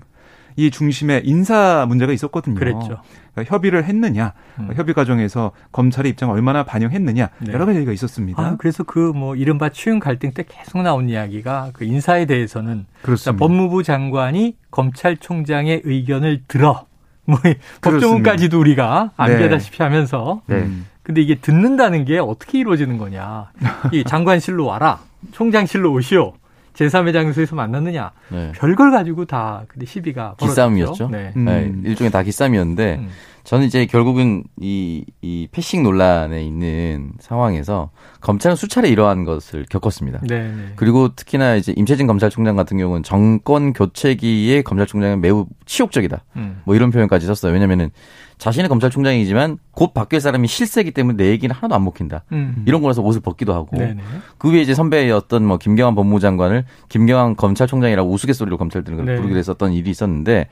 이 0.55 0.71
중심에 0.71 1.21
인사 1.25 1.85
문제가 1.85 2.13
있었거든요. 2.13 2.55
그랬죠. 2.55 3.01
그러니까 3.33 3.53
협의를 3.53 3.83
했느냐, 3.83 4.31
음. 4.59 4.69
협의 4.73 4.95
과정에서 4.95 5.51
검찰의 5.73 6.09
입장을 6.11 6.33
얼마나 6.33 6.63
반영했느냐 6.63 7.29
네. 7.39 7.53
여러 7.53 7.65
가지 7.65 7.77
얘기가 7.79 7.91
있었습니다. 7.91 8.41
아, 8.41 8.55
그래서 8.57 8.83
그 8.83 9.11
뭐 9.13 9.35
이른바 9.35 9.67
추윤 9.69 9.99
갈등 9.99 10.31
때 10.31 10.45
계속 10.47 10.81
나온 10.81 11.09
이야기가 11.09 11.71
그 11.73 11.83
인사에 11.83 12.25
대해서는 12.25 12.85
그렇습니다. 13.01 13.37
법무부 13.37 13.83
장관이 13.83 14.55
검찰총장의 14.71 15.81
의견을 15.83 16.43
들어 16.47 16.85
뭐 17.25 17.37
법조문까지도 17.81 18.57
우리가 18.59 19.11
안배다시피 19.17 19.77
네. 19.79 19.83
하면서 19.83 20.41
네. 20.47 20.65
근데 21.07 21.21
이게 21.21 21.35
듣는다는 21.35 22.03
게 22.03 22.19
어떻게 22.19 22.59
이루어지는 22.59 22.97
거냐? 22.97 23.49
이 23.93 24.03
장관실로 24.03 24.65
와라, 24.65 24.99
총장실로 25.31 25.93
오시오. 25.93 26.33
제3의 26.73 27.13
장소에서 27.13 27.55
만났느냐. 27.55 28.11
네. 28.27 28.51
별걸 28.55 28.91
가지고 28.91 29.23
다 29.23 29.63
근데 29.69 29.85
시비가 29.85 30.35
기싸움이었죠. 30.37 31.07
네. 31.09 31.31
음. 31.37 31.45
네. 31.45 31.71
일종의 31.85 32.11
다 32.11 32.23
기싸움이었는데 32.23 32.95
음. 32.95 33.09
저는 33.47 33.65
이제 33.65 33.85
결국은 33.85 34.43
이, 34.59 35.05
이 35.21 35.47
패싱 35.53 35.81
논란에 35.81 36.43
있는 36.43 37.13
상황에서 37.17 37.91
검찰은 38.19 38.57
수차례 38.57 38.89
이러한 38.89 39.23
것을 39.23 39.65
겪었습니다. 39.69 40.19
네, 40.23 40.51
네. 40.51 40.73
그리고 40.75 41.15
특히나 41.15 41.55
이제 41.55 41.73
임채진 41.77 42.07
검찰총장 42.07 42.57
같은 42.57 42.77
경우는 42.77 43.03
정권 43.03 43.71
교체기에 43.71 44.63
검찰총장은 44.63 45.21
매우 45.21 45.45
치욕적이다. 45.65 46.25
음. 46.35 46.59
뭐 46.65 46.75
이런 46.75 46.91
표현까지 46.91 47.25
썼어요. 47.25 47.53
왜냐면은 47.53 47.89
자신의 48.37 48.67
검찰총장이지만 48.67 49.59
곧 49.71 49.93
바뀔 49.93 50.19
사람이 50.19 50.45
실세기 50.45 50.91
때문에 50.91 51.15
내 51.15 51.29
얘기는 51.29 51.55
하나도 51.55 51.73
안 51.73 51.85
먹힌다. 51.85 52.25
음. 52.33 52.65
이런 52.67 52.81
거라서 52.81 53.01
옷을 53.01 53.21
벗기도 53.21 53.53
하고. 53.53 53.77
네네. 53.77 54.01
그 54.39 54.51
위에 54.51 54.59
이제 54.59 54.75
선배였던 54.75 55.45
뭐 55.45 55.57
김경환 55.57 55.95
법무장관을 55.95 56.65
김경환 56.89 57.37
검찰총장이라고 57.37 58.11
우스갯소리로 58.11 58.57
검찰들은 58.57 59.05
네. 59.05 59.15
부르기도 59.15 59.39
했었던 59.39 59.71
일이 59.71 59.89
있었는데 59.89 60.49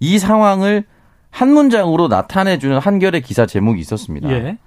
이 0.00 0.18
상황을 0.18 0.86
한 1.32 1.52
문장으로 1.52 2.06
나타내주는 2.08 2.78
한결의 2.78 3.22
기사 3.22 3.46
제목이 3.46 3.80
있었습니다. 3.80 4.30
예. 4.30 4.58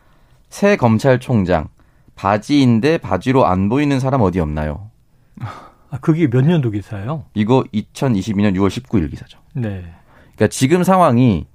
새 0.50 0.76
검찰총장 0.76 1.70
바지인데 2.16 2.98
바지로 2.98 3.46
안 3.46 3.70
보이는 3.70 4.00
사람 4.00 4.22
어디 4.22 4.40
없나요? 4.40 4.90
아, 5.40 6.00
그게 6.02 6.28
몇 6.28 6.42
년도 6.42 6.72
기사예요? 6.72 7.26
이거 7.36 7.64
2022년 7.74 8.56
6월 8.56 8.70
19일 8.70 9.10
기사죠. 9.12 9.40
네. 9.54 9.86
그러니까 10.36 10.48
지금 10.50 10.84
상황이 10.84 11.46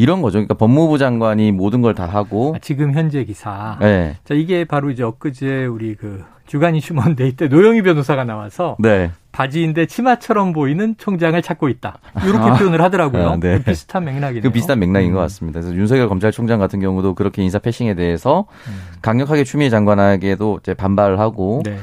이런 0.00 0.22
거죠. 0.22 0.38
그러니까 0.38 0.54
법무부 0.54 0.96
장관이 0.98 1.52
모든 1.52 1.82
걸 1.82 1.90
다 1.94 2.06
하고 2.06 2.54
아, 2.56 2.58
지금 2.60 2.94
현재 2.94 3.24
기사. 3.24 3.76
네. 3.80 4.16
자 4.24 4.32
이게 4.34 4.64
바로 4.64 4.90
이제 4.90 5.02
엊그제 5.02 5.66
우리 5.66 5.94
그 5.96 6.24
주간 6.46 6.74
이슈 6.74 6.94
먼데이 6.94 7.32
때 7.32 7.48
노영희 7.48 7.82
변호사가 7.82 8.24
나와서 8.24 8.76
네. 8.78 9.10
바지인데 9.32 9.86
치마처럼 9.86 10.52
보이는 10.52 10.94
총장을 10.98 11.40
찾고 11.42 11.68
있다. 11.68 11.98
이렇게 12.24 12.38
아. 12.50 12.54
표현을 12.54 12.80
하더라고요. 12.80 13.28
아, 13.28 13.36
네. 13.36 13.58
그 13.58 13.64
비슷한 13.64 14.04
맥락이네요. 14.04 14.42
그 14.42 14.50
비슷한 14.50 14.78
맥락인 14.78 15.10
음. 15.10 15.14
것 15.14 15.20
같습니다. 15.20 15.60
그래서 15.60 15.76
윤석열 15.76 16.08
검찰총장 16.08 16.58
같은 16.58 16.80
경우도 16.80 17.14
그렇게 17.14 17.42
인사 17.42 17.58
패싱에 17.58 17.94
대해서 17.94 18.46
음. 18.68 18.80
강력하게 19.02 19.44
추미애 19.44 19.68
장관에게도 19.68 20.60
이제 20.62 20.74
반발을 20.74 21.18
하고 21.20 21.62
네. 21.64 21.76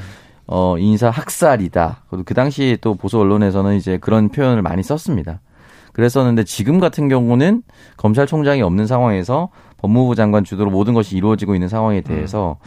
어 0.46 0.76
인사 0.78 1.10
학살이다. 1.10 2.04
그 2.24 2.34
당시 2.34 2.78
또 2.80 2.94
보수 2.94 3.18
언론에서는 3.20 3.76
이제 3.76 3.98
그런 3.98 4.30
표현을 4.30 4.62
많이 4.62 4.82
썼습니다. 4.82 5.40
그랬었는데 6.02 6.44
지금 6.44 6.78
같은 6.78 7.08
경우는 7.08 7.62
검찰총장이 7.96 8.62
없는 8.62 8.86
상황에서 8.86 9.48
법무부 9.78 10.14
장관 10.14 10.44
주도로 10.44 10.70
모든 10.70 10.94
것이 10.94 11.16
이루어지고 11.16 11.54
있는 11.54 11.68
상황에 11.68 12.02
대해서 12.02 12.58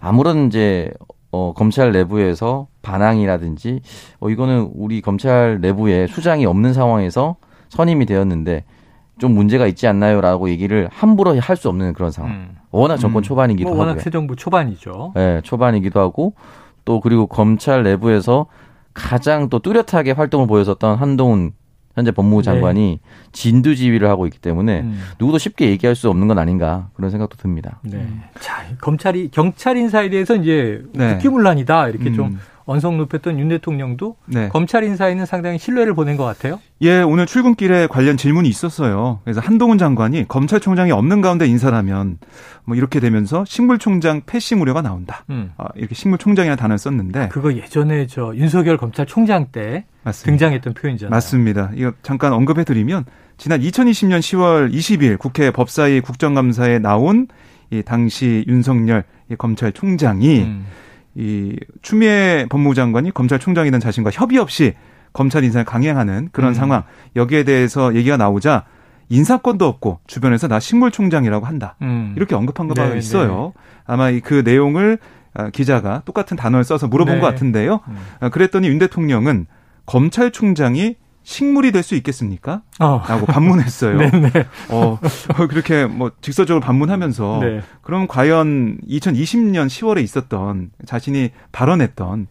아무런 0.00 0.48
이제 0.48 0.90
어, 1.32 1.54
검찰 1.56 1.92
내부에서 1.92 2.66
반항이라든지 2.82 3.80
어, 4.20 4.28
이거는 4.28 4.70
우리 4.74 5.00
검찰 5.00 5.62
내부에 5.62 6.06
수장이 6.08 6.44
없는 6.44 6.74
상황에서 6.74 7.36
선임이 7.70 8.04
되었는데 8.04 8.64
좀 9.18 9.32
문제가 9.32 9.66
있지 9.66 9.86
않나요라고 9.86 10.50
얘기를 10.50 10.90
함부로 10.92 11.38
할 11.40 11.56
수 11.56 11.70
없는 11.70 11.94
그런 11.94 12.10
상황. 12.10 12.32
음. 12.32 12.56
워낙 12.70 12.98
정권 12.98 13.20
음. 13.20 13.24
초반이기도 13.24 13.70
뭐 13.70 13.78
워낙 13.78 13.92
하고요. 13.92 14.02
새 14.02 14.10
정부 14.10 14.36
초반이죠. 14.36 15.12
네, 15.16 15.40
초반이기도 15.42 16.00
하고 16.00 16.34
또 16.84 17.00
그리고 17.00 17.26
검찰 17.26 17.82
내부에서 17.82 18.44
가장 18.92 19.48
또 19.48 19.58
뚜렷하게 19.58 20.12
활동을 20.12 20.46
보였었던 20.46 20.98
한동훈 20.98 21.52
현재 21.98 22.12
법무부 22.12 22.42
네. 22.42 22.44
장관이 22.44 23.00
네. 23.02 23.10
진두지휘를 23.32 24.08
하고 24.08 24.26
있기 24.26 24.38
때문에 24.38 24.82
음. 24.82 25.00
누구도 25.18 25.38
쉽게 25.38 25.68
얘기할 25.70 25.96
수 25.96 26.08
없는 26.08 26.28
건 26.28 26.38
아닌가 26.38 26.90
그런 26.94 27.10
생각도 27.10 27.36
듭니다. 27.36 27.80
네. 27.82 28.06
자, 28.38 28.62
검찰이 28.80 29.30
경찰 29.32 29.76
인사에 29.76 30.08
대해서 30.08 30.36
이제 30.36 30.84
네. 30.92 31.14
국기문란이다 31.14 31.88
이렇게 31.88 32.10
음. 32.10 32.14
좀 32.14 32.38
언성 32.68 32.98
높였던 32.98 33.38
윤 33.38 33.48
대통령도 33.48 34.16
네. 34.26 34.50
검찰 34.50 34.84
인사에는 34.84 35.24
상당히 35.24 35.58
신뢰를 35.58 35.94
보낸 35.94 36.18
것 36.18 36.24
같아요. 36.24 36.60
예, 36.82 37.00
오늘 37.00 37.24
출근길에 37.24 37.86
관련 37.86 38.18
질문이 38.18 38.46
있었어요. 38.46 39.20
그래서 39.24 39.40
한동훈 39.40 39.78
장관이 39.78 40.28
검찰총장이 40.28 40.92
없는 40.92 41.22
가운데 41.22 41.46
인사라면 41.46 42.18
뭐 42.64 42.76
이렇게 42.76 43.00
되면서 43.00 43.46
식물총장 43.46 44.20
패싱 44.26 44.60
우려가 44.60 44.82
나온다. 44.82 45.24
음. 45.30 45.50
아, 45.56 45.64
이렇게 45.76 45.94
식물총장이라는 45.94 46.58
단어를 46.58 46.76
썼는데 46.76 47.20
아, 47.20 47.28
그거 47.30 47.54
예전에 47.54 48.06
저 48.06 48.36
윤석열 48.36 48.76
검찰총장 48.76 49.46
때 49.50 49.86
맞습니다. 50.02 50.30
등장했던 50.30 50.74
표현이잖아요. 50.74 51.10
맞습니다. 51.10 51.70
이거 51.74 51.92
잠깐 52.02 52.34
언급해 52.34 52.64
드리면 52.64 53.06
지난 53.38 53.62
2020년 53.62 54.18
10월 54.18 54.70
20일 54.70 55.18
국회 55.18 55.50
법사위 55.50 56.02
국정감사에 56.02 56.80
나온 56.80 57.28
이 57.70 57.82
당시 57.82 58.44
윤석열 58.46 59.04
검찰총장이 59.38 60.40
음. 60.40 60.66
이 61.18 61.56
추미애 61.82 62.46
법무부 62.48 62.76
장관이 62.76 63.10
검찰총장이던 63.10 63.80
자신과 63.80 64.10
협의 64.12 64.38
없이 64.38 64.74
검찰 65.12 65.42
인사를 65.42 65.64
강행하는 65.64 66.28
그런 66.30 66.52
음. 66.52 66.54
상황 66.54 66.84
여기에 67.16 67.42
대해서 67.42 67.94
얘기가 67.96 68.16
나오자 68.16 68.66
인사권도 69.08 69.66
없고 69.66 69.98
주변에서 70.06 70.46
나 70.46 70.60
식물총장이라고 70.60 71.44
한다 71.44 71.74
음. 71.82 72.12
이렇게 72.16 72.36
언급한 72.36 72.68
거가 72.68 72.90
네, 72.90 72.98
있어요. 72.98 73.52
네. 73.56 73.62
아마 73.84 74.12
그 74.20 74.42
내용을 74.44 74.98
아, 75.34 75.50
기자가 75.50 76.02
똑같은 76.04 76.36
단어를 76.36 76.62
써서 76.62 76.86
물어본 76.86 77.16
네. 77.16 77.20
것 77.20 77.26
같은데요. 77.26 77.80
음. 77.88 77.96
아, 78.20 78.28
그랬더니 78.28 78.68
윤 78.68 78.78
대통령은 78.78 79.46
검찰총장이 79.86 80.96
식물이 81.28 81.72
될 81.72 81.82
수 81.82 81.94
있겠습니까? 81.94 82.62
어. 82.80 83.02
라고 83.06 83.26
반문했어요. 83.26 83.98
네네. 83.98 84.30
네. 84.32 84.46
어, 84.70 84.98
그렇게 85.48 85.84
뭐 85.84 86.10
직설적으로 86.22 86.60
반문하면서 86.64 87.40
네. 87.42 87.60
그럼 87.82 88.08
과연 88.08 88.78
2020년 88.88 89.66
10월에 89.66 90.02
있었던 90.02 90.70
자신이 90.86 91.30
발언했던 91.52 92.28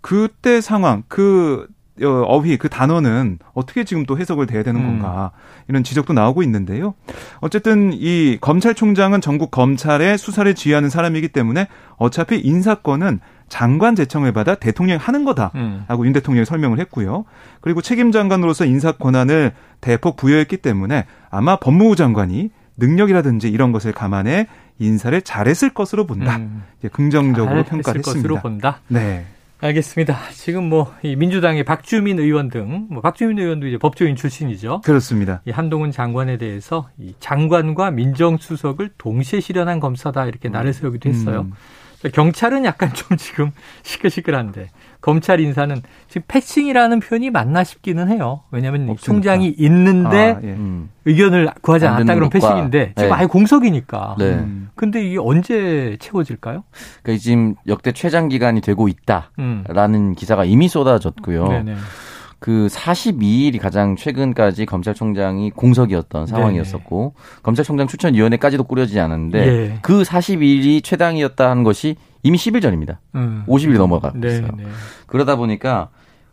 그때 0.00 0.62
상황, 0.62 1.02
그 1.08 1.66
어, 2.02 2.22
어휘, 2.26 2.56
그 2.56 2.68
단어는 2.68 3.38
어떻게 3.54 3.84
지금 3.84 4.04
또 4.06 4.18
해석을 4.18 4.46
돼야 4.46 4.62
되는 4.62 4.80
음. 4.80 4.86
건가 4.86 5.32
이런 5.68 5.84
지적도 5.84 6.12
나오고 6.12 6.42
있는데요. 6.42 6.94
어쨌든 7.40 7.92
이 7.92 8.38
검찰총장은 8.40 9.20
전국 9.20 9.50
검찰의 9.50 10.18
수사를 10.18 10.52
지휘하는 10.54 10.90
사람이기 10.90 11.28
때문에 11.28 11.68
어차피 11.96 12.38
인사권은 12.38 13.20
장관 13.48 13.96
제청을 13.96 14.32
받아 14.32 14.54
대통령이 14.54 14.98
하는 14.98 15.24
거다라고 15.24 15.54
음. 15.58 16.04
윤 16.04 16.12
대통령이 16.12 16.44
설명을 16.44 16.78
했고요. 16.80 17.24
그리고 17.60 17.80
책임 17.80 18.12
장관으로서 18.12 18.64
인사 18.66 18.92
권한을 18.92 19.52
대폭 19.80 20.16
부여했기 20.16 20.58
때문에 20.58 21.06
아마 21.30 21.56
법무부 21.56 21.96
장관이 21.96 22.50
능력이라든지 22.76 23.48
이런 23.48 23.72
것을 23.72 23.92
감안해 23.92 24.46
인사를 24.78 25.20
잘했을 25.22 25.70
것으로 25.70 26.06
본다. 26.06 26.36
음. 26.36 26.62
긍정적으로 26.92 27.64
평가를 27.64 27.98
했습니다. 28.00 28.28
것으로 28.28 28.40
본다. 28.40 28.80
네. 28.88 29.24
알겠습니다. 29.60 30.16
지금 30.34 30.68
뭐 30.68 30.94
민주당의 31.02 31.64
박주민 31.64 32.18
의원 32.18 32.48
등, 32.48 32.86
뭐 32.90 33.00
박주민 33.02 33.38
의원도 33.38 33.66
이제 33.66 33.76
법조인 33.78 34.14
출신이죠. 34.14 34.82
그렇습니다. 34.82 35.42
이 35.46 35.50
한동훈 35.50 35.90
장관에 35.90 36.38
대해서 36.38 36.88
이 36.98 37.14
장관과 37.18 37.90
민정수석을 37.90 38.90
동시에 38.98 39.40
실현한 39.40 39.80
검사다 39.80 40.26
이렇게 40.26 40.48
나를 40.48 40.72
세우기도 40.72 41.08
했어요. 41.08 41.40
음. 41.40 41.52
경찰은 42.12 42.64
약간 42.64 42.94
좀 42.94 43.16
지금 43.16 43.50
시끌시끌한데 43.82 44.68
검찰 45.00 45.40
인사는 45.40 45.80
지금 46.08 46.22
패싱이라는 46.26 47.00
표현이 47.00 47.30
맞나 47.30 47.62
싶기는 47.62 48.08
해요. 48.08 48.42
왜냐하면 48.50 48.82
없으니까. 48.90 49.02
총장이 49.04 49.54
있는데 49.58 50.32
아, 50.32 50.40
예. 50.42 50.48
음. 50.48 50.90
의견을 51.04 51.50
구하지 51.62 51.86
않았다 51.86 52.14
그런 52.14 52.30
패싱인데 52.30 52.94
지금 52.96 53.08
네. 53.08 53.14
아예 53.14 53.26
공석이니까. 53.26 54.16
네. 54.18 54.24
음. 54.34 54.70
근데 54.74 55.04
이게 55.04 55.18
언제 55.18 55.96
채워질까요? 56.00 56.64
그러니까 57.02 57.22
지금 57.22 57.54
역대 57.66 57.92
최장 57.92 58.28
기간이 58.28 58.60
되고 58.60 58.88
있다라는 58.88 60.00
음. 60.10 60.14
기사가 60.14 60.44
이미 60.44 60.68
쏟아졌고요. 60.68 61.48
네네. 61.48 61.76
그 62.40 62.68
42일이 62.70 63.58
가장 63.60 63.96
최근까지 63.96 64.66
검찰총장이 64.66 65.50
공석이었던 65.50 66.26
상황이었었고 66.26 67.14
네네. 67.16 67.40
검찰총장 67.42 67.88
추천위원회까지도 67.88 68.64
꾸려지지 68.64 69.00
않았는데 69.00 69.46
예. 69.46 69.78
그 69.82 70.02
42일이 70.02 70.82
최당이었다 70.84 71.52
는 71.54 71.64
것이 71.64 71.96
이미 72.22 72.36
10일 72.38 72.62
전입니다. 72.62 73.00
음. 73.14 73.44
50일 73.46 73.76
넘어갔어요. 73.76 74.20
네, 74.20 74.40
네. 74.40 74.64
그러다 75.06 75.36
보니까 75.36 75.88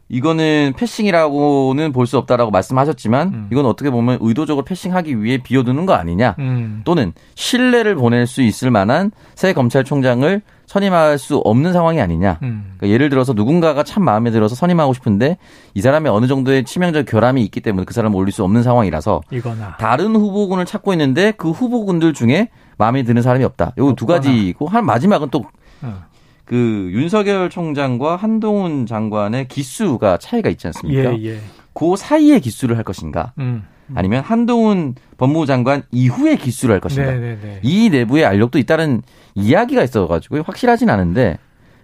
이거는 0.08 0.74
패싱이라고는 0.78 1.92
볼 1.92 2.06
수 2.06 2.18
없다라고 2.20 2.52
말씀하셨지만 2.52 3.28
음. 3.30 3.48
이건 3.52 3.66
어떻게 3.66 3.90
보면 3.90 4.20
의도적으로 4.22 4.64
패싱하기 4.64 5.24
위해 5.24 5.40
비워두는 5.40 5.88
거 5.88 5.94
아니냐 5.94 6.36
음. 6.38 6.82
또는 6.86 7.12
신뢰를 7.34 7.96
보낼 7.96 8.28
수 8.28 8.44
있을 8.44 8.70
만한 8.70 9.12
새 9.34 9.54
검찰총장을 9.54 10.42
선임할 10.68 11.18
수 11.18 11.38
없는 11.38 11.74
상황이 11.74 12.02
아니냐. 12.02 12.38
음. 12.44 12.74
그러니까 12.78 12.94
예를 12.94 13.10
들어서 13.10 13.34
누군가가 13.34 13.84
참 13.84 14.04
마음에 14.04 14.30
들어서 14.30 14.54
선임하고 14.56 14.94
싶은데 14.94 15.38
이 15.74 15.82
사람이 15.82 16.08
어느 16.10 16.28
정도의 16.28 16.66
치명적 16.66 17.06
결함이 17.06 17.44
있기 17.46 17.62
때문에 17.62 17.86
그 17.86 17.94
사람을 17.94 18.16
올릴 18.18 18.32
수 18.32 18.44
없는 18.44 18.62
상황이라서 18.62 19.22
이거나. 19.32 19.78
다른 19.80 20.16
후보군을 20.16 20.66
찾고 20.66 20.94
있는데 20.94 21.32
그 21.32 21.50
후보군들 21.52 22.14
중에 22.14 22.50
마음에 22.78 23.02
드는 23.04 23.22
사람이 23.24 23.44
없다. 23.44 23.74
요거 23.78 23.94
두 23.96 24.06
가지고 24.06 24.68
한 24.68 24.86
마지막은 24.86 25.30
또 25.32 25.44
어. 25.86 26.04
그 26.46 26.90
윤석열 26.92 27.50
총장과 27.50 28.16
한동훈 28.18 28.86
장관의 28.86 29.48
기수가 29.48 30.18
차이가 30.18 30.50
있지 30.50 30.68
않습니까? 30.68 31.18
예, 31.18 31.24
예. 31.34 31.40
그 31.74 31.96
사이에 31.98 32.40
기수를 32.40 32.78
할 32.78 32.84
것인가? 32.84 33.34
음. 33.40 33.64
아니면 33.94 34.24
한동훈 34.24 34.96
법무부 35.18 35.46
장관 35.46 35.84
이후에 35.92 36.36
기수를 36.38 36.74
할 36.74 36.80
것인가? 36.80 37.12
네네네. 37.12 37.36
네, 37.36 37.40
네. 37.42 37.60
이 37.64 37.90
내부에 37.90 38.26
알력도 38.26 38.58
있다는 38.60 39.02
이야기가 39.36 39.84
있어가지고 39.84 40.44
확실하진 40.44 40.90
않은데 40.90 41.38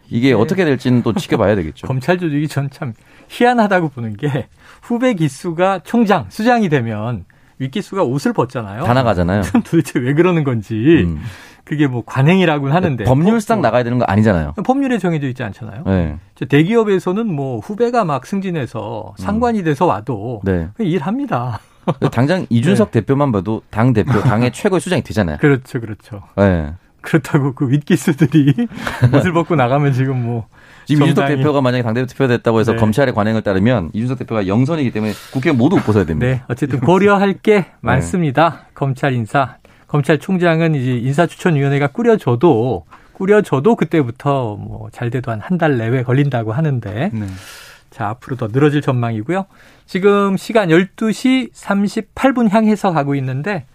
이게 0.10 0.29
예. 0.29 0.34
어떻게 0.34 0.65
될지는 0.65 1.03
또 1.03 1.13
지켜봐야 1.13 1.55
되겠죠. 1.55 1.86
검찰 1.88 2.17
조직이 2.17 2.48
전 2.48 2.70
참 2.70 2.93
희한하다고 3.29 3.89
보는 3.89 4.17
게 4.17 4.48
후배 4.81 5.13
기수가 5.13 5.79
총장, 5.84 6.25
수장이 6.29 6.70
되면 6.70 7.25
윗기수가 7.62 8.03
옷을 8.03 8.34
벗잖아요. 8.34 8.84
다 8.84 8.94
나가잖아요. 8.94 9.44
도대체 9.63 10.00
왜 10.00 10.13
그러는 10.13 10.44
건지. 10.44 11.03
음. 11.06 11.22
그게 11.63 11.86
뭐 11.88 12.03
관행이라고는 12.06 12.75
하는데 12.75 13.03
법률상 13.03 13.60
뭐, 13.60 13.68
나가야 13.68 13.84
되는 13.84 14.00
거 14.00 14.06
아니잖아요. 14.06 14.53
법률에 14.65 14.98
정해져 14.98 15.27
있지 15.27 15.44
않잖아요. 15.44 15.84
네. 15.86 16.18
대기업에서는 16.50 17.27
뭐 17.27 17.60
후배가 17.60 18.03
막 18.03 18.25
승진해서 18.25 19.13
상관이 19.18 19.63
돼서 19.63 19.86
와도 19.86 20.41
네. 20.44 20.70
일합니다. 20.80 21.60
당장 22.12 22.48
이준석 22.50 22.89
네. 22.91 23.01
대표만 23.01 23.31
봐도 23.31 23.62
당 23.70 23.94
대표, 23.94 24.20
당의 24.22 24.51
최고의 24.53 24.81
수장이 24.81 25.03
되잖아요. 25.03 25.38
그렇죠, 25.38 25.79
그렇죠. 25.79 26.24
네. 26.35 26.74
그렇다고 27.01 27.53
그 27.53 27.70
윗기수들이 27.70 28.68
옷을 29.14 29.31
벗고 29.31 29.55
나가면 29.55 29.94
지금 29.94 30.24
뭐 30.24 30.48
지금 30.85 31.03
이준석 31.03 31.27
대표가 31.27 31.61
만약에 31.61 31.83
당대표 31.83 32.27
됐다고 32.27 32.59
해서 32.59 32.72
네. 32.74 32.77
검찰의 32.77 33.13
관행을 33.13 33.41
따르면 33.41 33.91
이준석 33.94 34.20
대표가 34.20 34.48
영선이기 34.48 34.91
때문에 34.91 35.13
국회 35.31 35.51
모두 35.51 35.75
못 35.77 35.83
벗어야 35.83 36.05
됩니다. 36.05 36.27
네, 36.27 36.41
어쨌든 36.48 36.79
고려할 36.79 37.33
게 37.33 37.67
많습니다. 37.81 38.67
검찰 38.74 39.13
인사 39.13 39.57
검찰총장은 39.87 40.75
이제 40.75 40.91
인사추천위원회가 40.98 41.87
꾸려져도 41.87 42.85
꾸려져도 43.13 43.75
그때부터 43.75 44.55
뭐 44.55 44.89
잘 44.91 45.09
돼도 45.09 45.31
한 45.31 45.39
한 45.41 45.57
달 45.57 45.77
내외 45.77 46.01
걸린다고 46.03 46.53
하는데 46.53 47.09
네. 47.13 47.27
자 47.89 48.07
앞으로 48.09 48.35
더 48.37 48.48
늘어질 48.48 48.81
전망이고요. 48.81 49.46
지금 49.85 50.37
시간 50.37 50.70
12시 50.70 51.51
38분 51.53 52.50
향해서 52.50 52.91
가고 52.94 53.15
있는데 53.15 53.65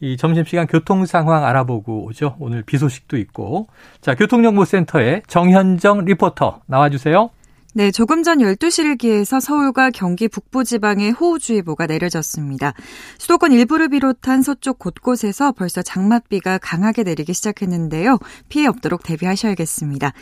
이 0.00 0.16
점심시간 0.16 0.66
교통 0.66 1.06
상황 1.06 1.44
알아보고 1.44 2.04
오죠. 2.04 2.36
오늘 2.38 2.62
비 2.62 2.78
소식도 2.78 3.16
있고. 3.18 3.68
자, 4.00 4.14
교통정보센터에 4.14 5.22
정현정 5.26 6.04
리포터 6.04 6.60
나와주세요. 6.66 7.30
네, 7.76 7.90
조금 7.90 8.22
전 8.22 8.38
12시를 8.38 8.96
기해서 8.96 9.38
서울과 9.38 9.90
경기 9.90 10.28
북부 10.28 10.64
지방에 10.64 11.10
호우주의보가 11.10 11.86
내려졌습니다. 11.86 12.72
수도권 13.18 13.52
일부를 13.52 13.90
비롯한 13.90 14.40
서쪽 14.40 14.78
곳곳에서 14.78 15.52
벌써 15.52 15.82
장맛비가 15.82 16.56
강하게 16.56 17.02
내리기 17.02 17.34
시작했는데요. 17.34 18.18
피해 18.48 18.66
없도록 18.66 19.02
대비하셔야겠습니다. 19.02 20.14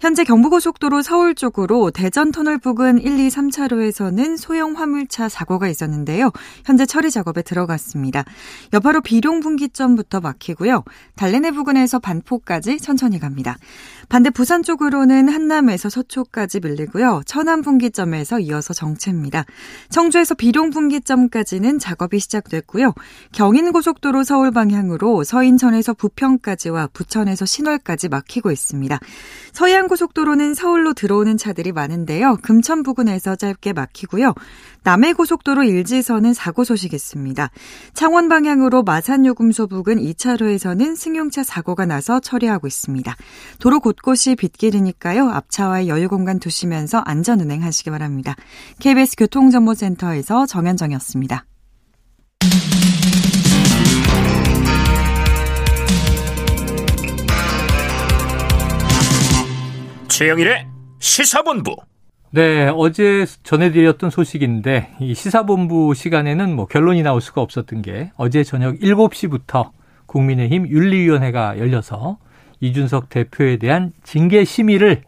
현재 0.00 0.22
경부고속도로 0.22 1.02
서울 1.02 1.34
쪽으로 1.34 1.90
대전 1.90 2.30
터널 2.30 2.58
부근 2.58 3.00
1, 3.00 3.18
2, 3.18 3.26
3차로에서는 3.26 4.36
소형 4.36 4.74
화물차 4.76 5.28
사고가 5.28 5.66
있었는데요. 5.66 6.30
현재 6.64 6.86
처리 6.86 7.10
작업에 7.10 7.42
들어갔습니다. 7.42 8.22
여파로 8.72 9.00
비룡 9.00 9.40
분기점부터 9.40 10.20
막히고요. 10.20 10.84
달래내 11.16 11.50
부근에서 11.50 11.98
반포까지 11.98 12.78
천천히 12.78 13.18
갑니다. 13.18 13.56
반대 14.10 14.28
부산 14.28 14.64
쪽으로는 14.64 15.28
한남에서 15.28 15.88
서초까지 15.88 16.58
밀리고요. 16.58 17.22
천안 17.26 17.62
분기점에서 17.62 18.40
이어서 18.40 18.74
정체입니다. 18.74 19.44
청주에서 19.88 20.34
비룡 20.34 20.70
분기점까지는 20.70 21.78
작업이 21.78 22.18
시작됐고요. 22.18 22.92
경인고속도로 23.30 24.24
서울 24.24 24.50
방향으로 24.50 25.22
서인천에서 25.22 25.94
부평까지와 25.94 26.88
부천에서 26.92 27.46
신월까지 27.46 28.08
막히고 28.08 28.50
있습니다. 28.50 28.98
서해안 29.52 29.86
고속도로는 29.86 30.54
서울로 30.54 30.92
들어오는 30.92 31.36
차들이 31.36 31.70
많은데요. 31.70 32.38
금천 32.42 32.82
부근에서 32.82 33.36
짧게 33.36 33.74
막히고요. 33.74 34.34
남해고속도로 34.82 35.64
일지선은 35.64 36.34
사고 36.34 36.64
소식 36.64 36.94
있습니다. 36.94 37.50
창원 37.94 38.28
방향으로 38.28 38.82
마산요금소 38.82 39.66
부근 39.66 39.98
2차로에서는 39.98 40.96
승용차 40.96 41.42
사고가 41.42 41.86
나서 41.86 42.20
처리하고 42.20 42.66
있습니다. 42.66 43.16
도로 43.58 43.80
곳곳이 43.80 44.36
빗길이니까요. 44.36 45.28
앞차와의 45.28 45.88
여유 45.88 46.08
공간 46.08 46.38
두시면서 46.38 47.02
안전 47.04 47.40
운행하시기 47.40 47.90
바랍니다. 47.90 48.34
KBS 48.80 49.16
교통정보센터에서 49.16 50.46
정현정이었습니다. 50.46 51.44
최영일의 60.08 60.66
시사본부. 60.98 61.89
네, 62.32 62.68
어제 62.68 63.26
전해드렸던 63.42 64.10
소식인데 64.10 64.94
이 65.00 65.14
시사본부 65.14 65.94
시간에는 65.94 66.54
뭐 66.54 66.66
결론이 66.66 67.02
나올 67.02 67.20
수가 67.20 67.40
없었던 67.40 67.82
게 67.82 68.12
어제 68.16 68.44
저녁 68.44 68.78
7시부터 68.78 69.70
국민의힘 70.06 70.68
윤리위원회가 70.68 71.58
열려서 71.58 72.18
이준석 72.60 73.08
대표에 73.08 73.56
대한 73.56 73.92
징계 74.04 74.44
심의를 74.44 75.02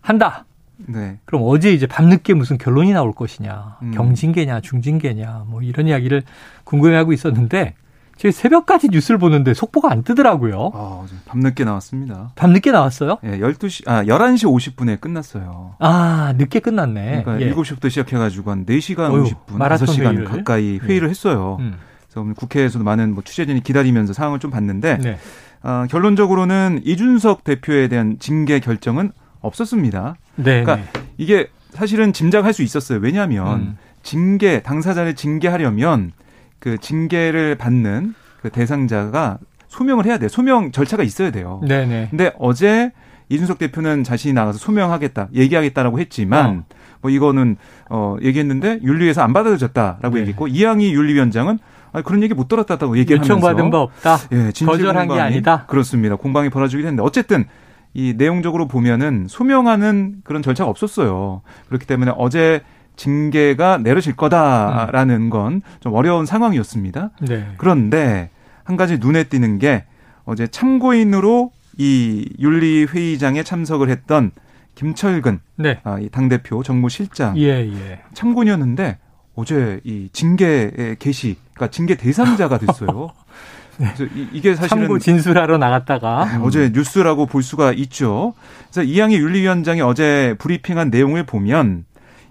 한다. 0.00 0.44
네. 0.76 1.18
그럼 1.24 1.42
어제 1.44 1.72
이제 1.72 1.88
밤늦게 1.88 2.34
무슨 2.34 2.56
결론이 2.56 2.92
나올 2.92 3.12
것이냐, 3.12 3.78
음. 3.82 3.90
경징계냐, 3.90 4.60
중징계냐, 4.60 5.46
뭐 5.48 5.62
이런 5.62 5.88
이야기를 5.88 6.22
궁금해하고 6.62 7.12
있었는데 7.12 7.74
제가 8.20 8.32
새벽까지 8.32 8.88
뉴스를 8.90 9.16
보는데 9.16 9.54
속보가 9.54 9.90
안 9.90 10.02
뜨더라고요. 10.02 10.72
아, 10.74 11.06
밤늦게 11.24 11.64
나왔습니다. 11.64 12.32
밤늦게 12.34 12.70
나왔어요? 12.70 13.16
예, 13.24 13.38
12시, 13.38 13.88
아, 13.88 14.04
11시 14.04 14.44
50분에 14.44 15.00
끝났어요. 15.00 15.76
아, 15.78 16.34
늦게 16.36 16.60
끝났네. 16.60 17.22
그러니까 17.24 17.40
예. 17.40 17.54
7시부터 17.54 17.88
시작해가지고 17.88 18.50
한 18.50 18.66
4시간 18.66 19.10
어휴, 19.10 19.24
50분, 19.24 19.56
5시간 19.56 20.04
회의를. 20.04 20.24
가까이 20.24 20.78
회의를 20.78 21.08
네. 21.08 21.10
했어요. 21.10 21.56
음. 21.60 21.76
그래서 22.12 22.34
국회에서도 22.34 22.84
많은 22.84 23.14
뭐 23.14 23.22
취재진이 23.24 23.62
기다리면서 23.62 24.12
상황을 24.12 24.38
좀 24.38 24.50
봤는데, 24.50 24.98
네. 24.98 25.18
어, 25.62 25.86
결론적으로는 25.88 26.82
이준석 26.84 27.42
대표에 27.42 27.88
대한 27.88 28.18
징계 28.18 28.60
결정은 28.60 29.12
없었습니다. 29.40 30.16
네. 30.36 30.62
그러니까 30.62 30.76
네. 30.76 30.84
이게 31.16 31.48
사실은 31.70 32.12
짐작할 32.12 32.52
수 32.52 32.62
있었어요. 32.62 32.98
왜냐하면 33.00 33.60
음. 33.60 33.76
징계, 34.02 34.60
당사자를 34.60 35.14
징계하려면 35.14 36.12
그 36.60 36.78
징계를 36.78 37.56
받는 37.56 38.14
그 38.42 38.50
대상자가 38.50 39.38
소명을 39.68 40.06
해야 40.06 40.18
돼요. 40.18 40.28
소명 40.28 40.70
절차가 40.70 41.02
있어야 41.02 41.30
돼요. 41.30 41.60
네네. 41.66 42.08
근데 42.10 42.32
어제 42.38 42.92
이준석 43.28 43.58
대표는 43.58 44.04
자신이 44.04 44.34
나가서 44.34 44.58
소명하겠다, 44.58 45.28
얘기하겠다라고 45.34 45.98
했지만 46.00 46.46
어. 46.46 46.64
뭐 47.00 47.10
이거는 47.10 47.56
어 47.88 48.16
얘기했는데 48.22 48.80
윤리위에서 48.82 49.22
안 49.22 49.32
받아들여졌다라고 49.32 50.14
네. 50.14 50.20
얘기했고 50.20 50.48
이양희 50.48 50.92
윤리위원장은 50.92 51.58
아니, 51.92 52.04
그런 52.04 52.22
얘기 52.22 52.34
못 52.34 52.48
들었다고 52.48 52.98
얘기를 52.98 53.18
하면서 53.18 53.34
요청받은 53.34 53.70
바 53.70 53.80
없다. 53.80 54.18
예, 54.32 54.50
거절한 54.64 55.08
게 55.08 55.20
아니다. 55.20 55.64
그렇습니다. 55.66 56.16
공방이 56.16 56.50
벌어지긴 56.50 56.86
했는데 56.86 57.02
어쨌든 57.02 57.46
이 57.94 58.14
내용적으로 58.16 58.68
보면은 58.68 59.26
소명하는 59.28 60.16
그런 60.24 60.42
절차가 60.42 60.68
없었어요. 60.70 61.42
그렇기 61.68 61.86
때문에 61.86 62.12
어제 62.16 62.62
징계가 63.00 63.78
내려질 63.78 64.14
거다라는 64.14 65.14
음. 65.14 65.30
건좀 65.30 65.94
어려운 65.94 66.26
상황이었습니다. 66.26 67.10
네. 67.22 67.46
그런데 67.56 68.28
한 68.62 68.76
가지 68.76 68.98
눈에 68.98 69.24
띄는 69.24 69.58
게 69.58 69.84
어제 70.26 70.46
참고인으로 70.46 71.50
이 71.78 72.28
윤리회의장에 72.38 73.42
참석을 73.42 73.88
했던 73.88 74.32
김철근 74.74 75.40
네. 75.56 75.80
아, 75.82 75.98
이 75.98 76.10
당대표 76.10 76.62
정무실장 76.62 77.38
예, 77.38 77.66
예. 77.72 78.00
참고인이었는데 78.12 78.98
어제 79.34 79.80
이 79.84 80.10
징계 80.12 80.96
개시, 80.98 81.36
그러니까 81.54 81.70
징계 81.70 81.96
대상자가 81.96 82.58
됐어요. 82.58 83.12
네. 83.78 83.94
그래서 83.96 84.12
이, 84.14 84.40
게 84.42 84.54
사실은 84.54 84.82
참고 84.82 84.98
진술하러 84.98 85.56
나갔다가 85.56 86.26
네, 86.26 86.44
어제 86.44 86.70
뉴스라고 86.74 87.24
볼 87.24 87.42
수가 87.42 87.72
있죠. 87.72 88.34
그래서 88.70 88.82
이양희 88.82 89.16
윤리위원장이 89.16 89.80
어제 89.80 90.34
브리핑한 90.38 90.90
내용을 90.90 91.24
보면 91.24 91.86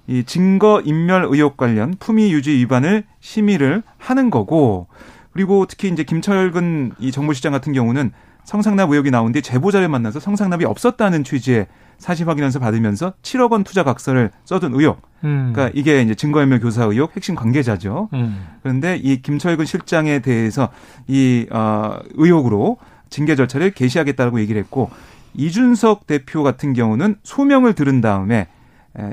이 0.09 0.23
증거 0.23 0.81
인멸 0.83 1.27
의혹 1.29 1.55
관련 1.55 1.93
품위 1.99 2.33
유지 2.33 2.49
위반을 2.51 3.03
심의를 3.19 3.83
하는 3.99 4.31
거고 4.31 4.87
그리고 5.31 5.67
특히 5.67 5.87
이제 5.89 6.03
김철근 6.03 6.93
이 6.97 7.11
정무시장 7.11 7.51
같은 7.51 7.73
경우는 7.73 8.11
성상납 8.43 8.89
의혹이 8.89 9.11
나온 9.11 9.31
뒤 9.31 9.43
제보자를 9.43 9.87
만나서 9.87 10.19
성상납이 10.19 10.65
없었다는 10.65 11.23
취지의 11.23 11.67
사실 11.99 12.27
확인해서 12.27 12.57
받으면서 12.57 13.13
7억 13.21 13.51
원 13.51 13.63
투자 13.63 13.83
각서를 13.83 14.31
써둔 14.45 14.73
의혹. 14.73 15.01
음. 15.23 15.51
그러니까 15.53 15.71
이게 15.75 16.01
이제 16.01 16.15
증거인멸 16.15 16.61
교사 16.61 16.85
의혹 16.85 17.15
핵심 17.15 17.35
관계자죠. 17.35 18.09
음. 18.13 18.47
그런데 18.63 18.95
이 18.95 19.21
김철근 19.21 19.65
실장에 19.65 20.19
대해서 20.19 20.69
이 21.07 21.45
어, 21.51 21.99
의혹으로 22.15 22.77
징계 23.11 23.35
절차를 23.35 23.71
개시하겠다고 23.71 24.39
얘기를 24.39 24.59
했고 24.59 24.89
이준석 25.35 26.07
대표 26.07 26.41
같은 26.41 26.73
경우는 26.73 27.17
소명을 27.21 27.75
들은 27.75 28.01
다음에 28.01 28.47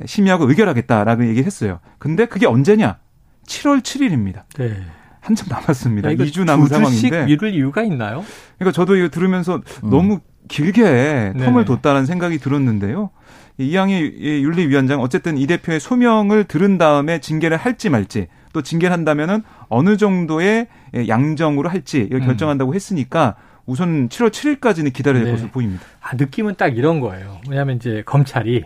심의하고 0.05 0.49
의결하겠다라고 0.49 1.27
얘기를 1.27 1.47
했어요. 1.47 1.81
근데 1.99 2.27
그게 2.27 2.47
언제냐? 2.47 2.99
7월 3.47 3.81
7일입니다. 3.83 4.43
네. 4.59 4.77
한참 5.21 5.49
남았습니다. 5.49 6.11
2주 6.11 6.45
남은 6.45 6.67
상황인데. 6.67 7.27
미룰 7.27 7.53
이유가 7.53 7.83
있나요? 7.83 8.25
그러니까 8.59 8.73
저도 8.73 8.97
이거 8.97 9.09
들으면서 9.09 9.63
음. 9.85 9.91
너무 9.91 10.21
길게 10.49 11.33
텀을 11.37 11.59
네. 11.59 11.65
뒀다는 11.65 12.07
생각이 12.07 12.39
들었는데요. 12.39 13.11
이양희 13.59 13.99
윤리위원장 14.21 15.01
어쨌든 15.01 15.39
이 15.39 15.47
대표의 15.47 15.81
소명을 15.81 16.45
들은 16.45 16.79
다음에 16.79 17.21
징계를 17.21 17.57
할지 17.57 17.89
말지 17.89 18.29
또 18.53 18.63
징계를 18.63 18.93
한다면은 18.93 19.43
어느 19.69 19.97
정도의 19.97 20.69
양정으로 21.09 21.69
할지 21.69 22.03
이걸 22.03 22.21
음. 22.21 22.27
결정한다고 22.27 22.75
했으니까 22.75 23.37
우선 23.65 24.09
7월 24.09 24.31
7일까지는 24.31 24.93
기다려야 24.93 25.25
될 25.25 25.25
네. 25.25 25.31
것으로 25.33 25.51
보입니다. 25.51 25.83
아, 26.01 26.15
느낌은 26.15 26.55
딱 26.57 26.77
이런 26.77 27.01
거예요. 27.01 27.41
왜냐하면 27.49 27.77
이제 27.77 28.03
검찰이 28.07 28.65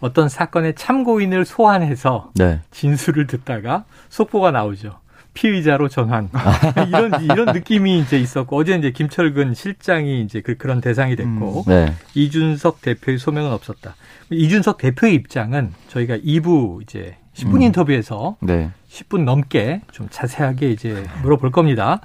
어떤 0.00 0.28
사건의 0.28 0.74
참고인을 0.74 1.44
소환해서 1.44 2.32
네. 2.34 2.60
진술을 2.70 3.26
듣다가 3.26 3.84
속보가 4.08 4.50
나오죠. 4.50 4.98
피의자로 5.32 5.88
전환 5.88 6.28
이런 6.88 7.22
이런 7.22 7.46
느낌이 7.54 8.00
이제 8.00 8.18
있었고 8.18 8.56
어제 8.56 8.74
이제 8.76 8.90
김철근 8.90 9.54
실장이 9.54 10.22
이제 10.22 10.40
그, 10.40 10.56
그런 10.56 10.80
대상이 10.80 11.14
됐고 11.14 11.64
음, 11.66 11.70
네. 11.70 11.94
이준석 12.14 12.82
대표의 12.82 13.18
소명은 13.18 13.52
없었다. 13.52 13.94
이준석 14.30 14.78
대표의 14.78 15.14
입장은 15.14 15.72
저희가 15.88 16.16
2부 16.18 16.82
이제 16.82 17.16
10분 17.34 17.56
음. 17.56 17.62
인터뷰에서 17.62 18.36
네. 18.40 18.70
10분 18.90 19.22
넘게 19.22 19.82
좀 19.92 20.08
자세하게 20.10 20.70
이제 20.70 21.06
물어볼 21.22 21.52
겁니다. 21.52 22.00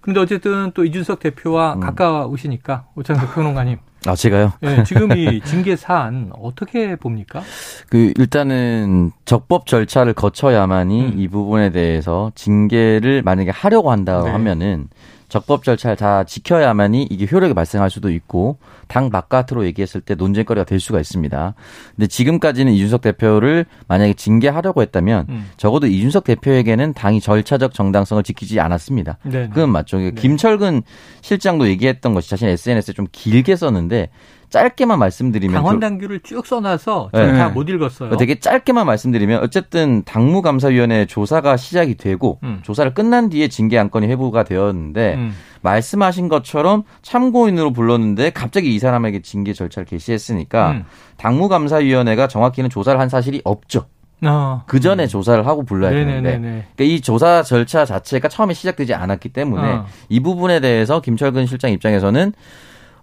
근데 0.00 0.20
어쨌든 0.20 0.72
또 0.74 0.84
이준석 0.84 1.20
대표와 1.20 1.74
음. 1.74 1.80
가까우시니까 1.80 2.86
오창석 2.96 3.34
평론가님 3.34 3.78
아, 4.06 4.14
제가요? 4.14 4.52
네, 4.60 4.84
지금 4.84 5.16
이 5.16 5.40
징계 5.40 5.76
사안 5.76 6.30
어떻게 6.38 6.96
봅니까? 6.96 7.42
그 7.88 8.12
일단은 8.16 9.12
적법 9.24 9.66
절차를 9.66 10.12
거쳐야만이 10.12 11.00
음. 11.00 11.18
이 11.18 11.28
부분에 11.28 11.70
대해서 11.70 12.30
징계를 12.34 13.22
만약에 13.22 13.50
하려고 13.50 13.90
한다 13.90 14.22
네. 14.24 14.30
하면은 14.30 14.88
적법 15.34 15.64
절차를 15.64 15.96
다 15.96 16.22
지켜야만이 16.22 17.08
이게 17.10 17.26
효력이 17.28 17.54
발생할 17.54 17.90
수도 17.90 18.08
있고 18.08 18.58
당 18.86 19.10
바깥으로 19.10 19.64
얘기했을 19.64 20.00
때 20.00 20.14
논쟁거리가 20.14 20.64
될 20.64 20.78
수가 20.78 21.00
있습니다. 21.00 21.54
근데 21.96 22.06
지금까지는 22.06 22.72
이준석 22.72 23.00
대표를 23.00 23.66
만약에 23.88 24.14
징계하려고 24.14 24.80
했다면 24.82 25.26
음. 25.28 25.50
적어도 25.56 25.88
이준석 25.88 26.22
대표에게는 26.22 26.94
당이 26.94 27.20
절차적 27.20 27.74
정당성을 27.74 28.22
지키지 28.22 28.60
않았습니다. 28.60 29.18
네네. 29.24 29.48
그건 29.48 29.70
맞죠. 29.72 29.98
네. 29.98 30.12
김철근 30.12 30.82
실장도 31.22 31.66
얘기했던 31.66 32.14
것이 32.14 32.30
자신 32.30 32.46
SNS에 32.46 32.94
좀 32.94 33.08
길게 33.10 33.56
썼는데 33.56 34.10
짧게만 34.54 35.00
말씀드리면 35.00 35.56
강원 35.56 35.80
당규를 35.80 36.20
쭉 36.20 36.46
써놔서 36.46 37.10
네. 37.12 37.32
다못 37.32 37.68
읽었어요. 37.68 38.16
되게 38.16 38.38
짧게만 38.38 38.86
말씀드리면 38.86 39.42
어쨌든 39.42 40.04
당무감사위원회 40.04 41.06
조사가 41.06 41.56
시작이 41.56 41.96
되고 41.96 42.38
음. 42.44 42.60
조사를 42.62 42.94
끝난 42.94 43.30
뒤에 43.30 43.48
징계 43.48 43.80
안건이 43.80 44.06
회부가 44.06 44.44
되었는데 44.44 45.14
음. 45.14 45.34
말씀하신 45.62 46.28
것처럼 46.28 46.84
참고인으로 47.02 47.72
불렀는데 47.72 48.30
갑자기 48.30 48.72
이 48.72 48.78
사람에게 48.78 49.22
징계 49.22 49.52
절차를 49.52 49.86
개시했으니까 49.86 50.70
음. 50.70 50.84
당무감사위원회가 51.16 52.28
정확히는 52.28 52.70
조사를 52.70 53.00
한 53.00 53.08
사실이 53.08 53.42
없죠. 53.42 53.86
어. 54.24 54.62
그 54.66 54.78
전에 54.78 55.08
조사를 55.08 55.44
하고 55.48 55.64
불러야 55.64 55.90
네네네네. 55.90 56.22
되는데 56.22 56.66
그러니까 56.76 56.94
이 56.94 57.00
조사 57.00 57.42
절차 57.42 57.84
자체가 57.84 58.28
처음에 58.28 58.54
시작되지 58.54 58.94
않았기 58.94 59.30
때문에 59.30 59.68
어. 59.68 59.86
이 60.08 60.20
부분에 60.20 60.60
대해서 60.60 61.00
김철근 61.00 61.46
실장 61.46 61.72
입장에서는 61.72 62.32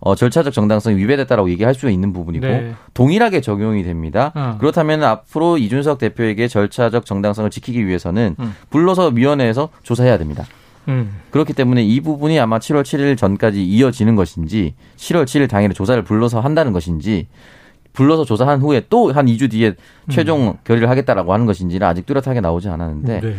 어, 0.02 0.16
절차적 0.16 0.52
정당성이 0.52 0.98
위배됐다라고 0.98 1.50
얘기할 1.52 1.76
수 1.76 1.90
있는 1.90 2.12
부분이고 2.12 2.46
네. 2.46 2.74
동일하게 2.96 3.40
적용이 3.42 3.84
됩니다. 3.84 4.32
어. 4.36 4.58
그렇다면 4.60 5.04
앞으로 5.04 5.60
이준석 5.60 6.00
대표에게 6.00 6.48
절차적 6.48 7.06
정당성을 7.06 7.50
지키기 7.52 7.86
위해서는 7.86 8.36
음. 8.40 8.56
불러서 8.72 9.10
위원회에서 9.10 9.70
조사해야 9.84 10.18
됩니다. 10.18 10.44
음. 10.88 11.20
그렇기 11.30 11.54
때문에 11.54 11.84
이 11.84 12.02
부분이 12.02 12.40
아마 12.40 12.58
7월 12.58 12.82
7일 12.82 13.16
전까지 13.16 13.64
이어지는 13.64 14.16
것인지 14.16 14.74
7월 14.98 15.26
7일 15.26 15.48
당일에 15.48 15.74
조사를 15.74 16.04
불러서 16.04 16.40
한다는 16.40 16.74
것인지 16.74 17.28
불러서 17.94 18.26
조사한 18.26 18.60
후에 18.62 18.84
또 18.90 19.12
한 19.12 19.28
2주 19.28 19.52
뒤에 19.52 19.76
최종 20.10 20.48
음. 20.48 20.54
결의를 20.64 20.90
하겠다라고 20.90 21.32
하는 21.32 21.46
것인지는 21.46 21.86
아직 21.86 22.08
뚜렷하게 22.08 22.42
나오지 22.42 22.70
않았는데 22.70 23.20
네. 23.22 23.36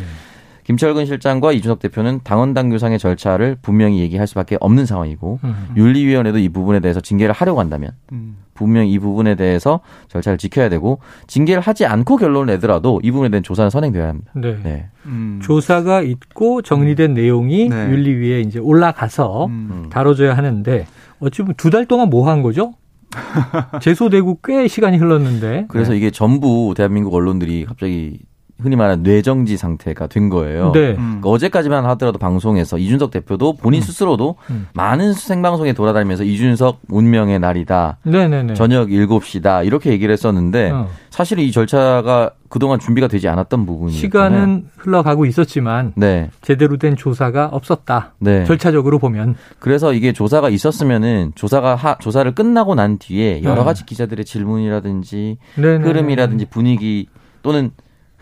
김철근 0.65 1.07
실장과 1.07 1.53
이준석 1.53 1.81
대표는 1.81 2.21
당원 2.23 2.55
당규상의 2.55 2.99
절차를 2.99 3.57
분명히 3.63 3.99
얘기할 4.01 4.27
수밖에 4.27 4.57
없는 4.61 4.87
상황이고 4.87 5.41
음. 5.43 5.55
윤리위원회도 5.77 6.39
이 6.39 6.49
부분에 6.49 6.81
대해서 6.81 7.01
징계를 7.01 7.35
하려고 7.35 7.61
한다면 7.61 7.91
음. 8.13 8.37
분명히 8.55 8.93
이 8.93 8.99
부분에 8.99 9.35
대해서 9.35 9.81
절차를 10.09 10.39
지켜야 10.39 10.69
되고 10.69 11.01
징계를 11.27 11.61
하지 11.63 11.85
않고 11.87 12.17
결론을 12.17 12.55
내더라도 12.55 13.01
이 13.03 13.11
부분에 13.11 13.31
대한 13.31 13.43
조사는 13.43 13.71
선행돼야 13.71 14.09
합니다. 14.09 14.31
네. 14.37 14.59
네. 14.63 14.87
음. 15.07 15.41
조사가 15.43 16.03
있고 16.03 16.63
정리된 16.63 17.11
음. 17.11 17.15
내용이 17.15 17.69
네. 17.69 17.91
윤리위에 17.91 18.41
이제 18.43 18.59
올라가서 18.61 19.47
음. 19.47 19.87
다뤄져야 19.91 20.37
하는데 20.37 20.87
어찌 21.19 21.43
보면 21.43 21.55
두 21.57 21.71
달 21.71 21.87
동안 21.87 22.09
뭐 22.09 22.29
한 22.29 22.43
거죠? 22.43 22.75
제소되고 23.81 24.39
꽤 24.45 24.69
시간이 24.69 24.97
흘렀는데. 24.97 25.67
그래서 25.69 25.93
네. 25.93 25.99
이게 25.99 26.11
전부 26.11 26.73
대한민국 26.77 27.15
언론들이 27.15 27.65
갑자기 27.67 28.19
흔히 28.63 28.77
말하는 28.77 29.03
뇌정지 29.03 29.57
상태가 29.57 30.07
된 30.07 30.29
거예요. 30.29 30.73
네. 30.73 30.91
음. 30.91 31.21
그러니까 31.21 31.29
어제까지만 31.31 31.85
하더라도 31.87 32.19
방송에서 32.19 32.79
이준석 32.79 33.11
대표도 33.11 33.57
본인 33.57 33.81
음. 33.81 33.83
스스로도 33.83 34.37
음. 34.51 34.69
많은 34.75 35.13
생방송에 35.13 35.73
돌아다니면서 35.73 36.25
이준석 36.25 36.81
운명의 36.89 37.39
날이다. 37.39 37.99
네네네. 38.05 38.55
저녁 38.55 38.89
7시다. 38.89 39.67
이렇게 39.67 39.91
얘기를 39.91 40.13
했었는데 40.13 40.71
어. 40.71 40.89
사실은 41.11 41.45
이 41.45 41.53
절차가 41.53 42.33
그동안 42.49 42.79
준비가 42.79 43.09
되지 43.09 43.29
않았던 43.29 43.65
부분이에요. 43.65 43.99
시간은 43.99 44.67
흘러가고 44.77 45.25
있었지만 45.25 45.93
네. 45.97 46.31
제대로 46.43 46.77
된 46.77 46.97
조사가 46.97 47.47
없었다. 47.47 48.13
네. 48.19 48.45
절차적으로 48.45 48.99
보면. 48.99 49.37
그래서 49.59 49.95
이게 49.95 50.13
조사가 50.13 50.51
있었으면은 50.51 51.33
조사가 51.35 51.77
하, 51.77 51.97
조사를 51.99 52.35
끝나고 52.35 52.75
난 52.75 52.99
뒤에 52.99 53.43
여러 53.43 53.61
네. 53.61 53.65
가지 53.65 53.87
기자들의 53.87 54.27
질문이라든지 54.27 55.39
네네. 55.57 55.85
흐름이라든지 55.85 56.47
분위기 56.47 57.09
또는 57.43 57.71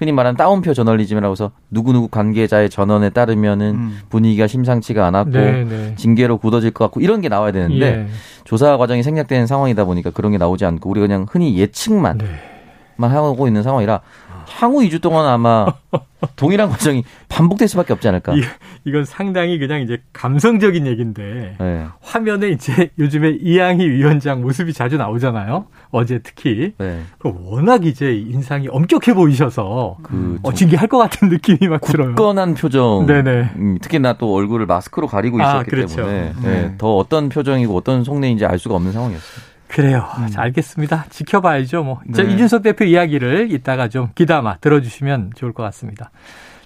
흔히 0.00 0.12
말하는 0.12 0.38
따옴표 0.38 0.72
저널리즘이라고 0.72 1.32
해서 1.32 1.50
누구누구 1.70 2.08
관계자의 2.08 2.70
전원에 2.70 3.10
따르면은 3.10 3.74
음. 3.74 3.98
분위기가 4.08 4.46
심상치가 4.46 5.06
않았고 5.06 5.30
네네. 5.30 5.64
네. 5.64 5.94
징계로 5.96 6.38
굳어질 6.38 6.70
것 6.70 6.86
같고 6.86 7.02
이런 7.02 7.20
게 7.20 7.28
나와야 7.28 7.52
되는데 7.52 7.86
예. 7.86 8.06
조사 8.44 8.78
과정이 8.78 9.02
생략되는 9.02 9.46
상황이다 9.46 9.84
보니까 9.84 10.08
그런 10.08 10.32
게 10.32 10.38
나오지 10.38 10.64
않고 10.64 10.88
우리가 10.88 11.06
그냥 11.06 11.26
흔히 11.28 11.58
예측만 11.58 12.16
네. 12.16 12.26
하고 12.98 13.46
있는 13.46 13.62
상황이라 13.62 14.00
향후 14.50 14.80
2주 14.80 15.00
동안 15.00 15.26
아마 15.26 15.66
동일한 16.36 16.68
과정이 16.68 17.04
반복될 17.28 17.68
수밖에 17.68 17.92
없지 17.92 18.08
않을까. 18.08 18.34
이, 18.34 18.42
이건 18.84 19.04
상당히 19.04 19.58
그냥 19.58 19.80
이제 19.80 20.02
감성적인 20.12 20.86
얘기인데 20.86 21.56
네. 21.58 21.86
화면에 22.00 22.48
이제 22.50 22.90
요즘에 22.98 23.38
이양희 23.40 23.88
위원장 23.88 24.42
모습이 24.42 24.72
자주 24.72 24.96
나오잖아요. 24.96 25.66
어제 25.90 26.20
특히 26.22 26.74
네. 26.78 27.00
워낙 27.22 27.86
이제 27.86 28.12
인상이 28.12 28.68
엄격해 28.68 29.14
보이셔서 29.14 29.96
그 30.02 30.38
어, 30.42 30.52
징계할 30.52 30.88
것 30.88 30.98
같은 30.98 31.28
느낌이 31.28 31.68
막 31.68 31.80
들어요. 31.80 32.14
굳건한 32.14 32.54
표정. 32.54 33.06
네네. 33.06 33.50
음, 33.56 33.78
특히나 33.80 34.14
또 34.14 34.34
얼굴을 34.34 34.66
마스크로 34.66 35.06
가리고 35.06 35.40
아, 35.40 35.44
있었기 35.44 35.58
아, 35.58 35.62
그렇죠. 35.70 35.96
때문에 35.96 36.32
네. 36.42 36.50
네. 36.50 36.74
더 36.76 36.96
어떤 36.96 37.28
표정이고 37.28 37.74
어떤 37.74 38.04
속내인지 38.04 38.44
알 38.44 38.58
수가 38.58 38.74
없는 38.74 38.92
상황이었어요. 38.92 39.50
그래요. 39.70 40.06
음. 40.18 40.26
자, 40.26 40.42
알겠습니다. 40.42 41.06
지켜봐야죠. 41.10 41.84
뭐. 41.84 42.00
네. 42.04 42.12
자, 42.12 42.22
이준석 42.22 42.62
대표 42.62 42.84
이야기를 42.84 43.52
이따가 43.52 43.88
좀 43.88 44.08
기담아 44.14 44.58
들어주시면 44.58 45.32
좋을 45.36 45.52
것 45.52 45.62
같습니다. 45.64 46.10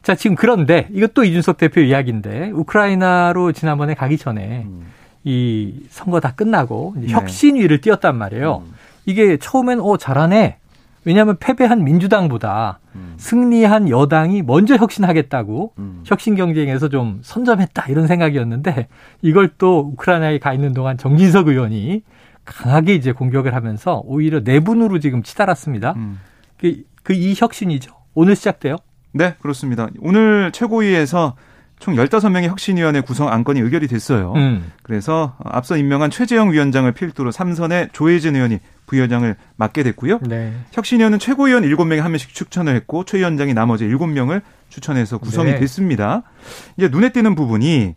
자, 0.03 0.14
지금 0.14 0.37
그런데 0.37 0.88
이것도 0.93 1.25
이준석 1.25 1.59
대표 1.59 1.81
이야기인데 1.81 2.51
우크라이나로 2.51 3.53
지난번에 3.53 3.95
가기 3.95 4.17
전에 4.17 4.64
음. 4.67 4.87
이 5.23 5.75
선거 5.90 6.21
다 6.21 6.33
끝나고 6.35 6.95
네. 6.97 7.09
혁신위를 7.09 7.81
띄웠단 7.81 8.17
말이에요. 8.17 8.62
음. 8.67 8.73
이게 9.07 9.37
처음엔 9.37 9.81
어 9.81 9.97
잘하네. 9.97 10.59
왜냐하면 11.07 11.37
패배한 11.38 11.85
민주당보다 11.85 12.81
음. 12.95 13.14
승리한 13.19 13.90
여당이 13.90 14.40
먼저 14.43 14.77
혁신하겠다고 14.77 15.73
음. 15.79 16.01
혁신 16.05 16.35
경쟁에서 16.35 16.88
좀 16.88 17.21
선점했다 17.23 17.87
이런 17.88 18.07
생각이었는데 18.07 18.88
이걸 19.21 19.51
또 19.59 19.90
우크라이나에 19.93 20.38
가 20.38 20.55
있는 20.55 20.73
동안 20.73 20.97
정진석 20.97 21.49
의원이 21.49 22.03
강하게 22.45 22.95
이제 22.95 23.13
공격을 23.13 23.55
하면서 23.55 24.03
오히려 24.05 24.41
내분으로 24.41 24.99
지금 25.01 25.23
치달았습니다. 25.23 25.95
음. 25.97 26.21
그, 26.59 26.83
그 27.03 27.13
이 27.15 27.35
혁신이죠. 27.37 27.93
오늘 28.15 28.37
시작돼요? 28.37 28.77
네, 29.13 29.35
그렇습니다. 29.41 29.89
오늘 30.01 30.51
최고위에서 30.53 31.37
총 31.81 31.97
15명의 31.97 32.45
혁신위원회 32.49 33.01
구성 33.03 33.29
안건이 33.29 33.61
의결이 33.61 33.89
됐어요. 33.89 34.33
음. 34.37 34.73
그래서 34.83 35.37
앞서 35.45 35.77
임명한 35.77 36.11
최재형 36.11 36.53
위원장을 36.53 36.91
필두로 36.93 37.31
3선의 37.33 37.93
조혜진 37.93 38.37
의원이 38.37 38.61
부위원장을 38.87 39.35
맡게 39.57 39.83
됐고요. 39.83 40.21
네. 40.23 40.53
혁신위원은 40.73 41.19
최고위원 41.19 41.65
7명에 41.65 41.99
한 41.99 42.13
명씩 42.13 42.33
추천을 42.33 42.75
했고 42.77 43.05
최 43.05 43.19
위원장이 43.19 43.55
나머지 43.55 43.87
7명을 43.87 44.43
추천해서 44.69 45.19
구성이 45.19 45.53
네. 45.53 45.59
됐습니다. 45.61 46.23
이제 46.77 46.89
눈에 46.89 47.11
띄는 47.11 47.35
부분이 47.35 47.95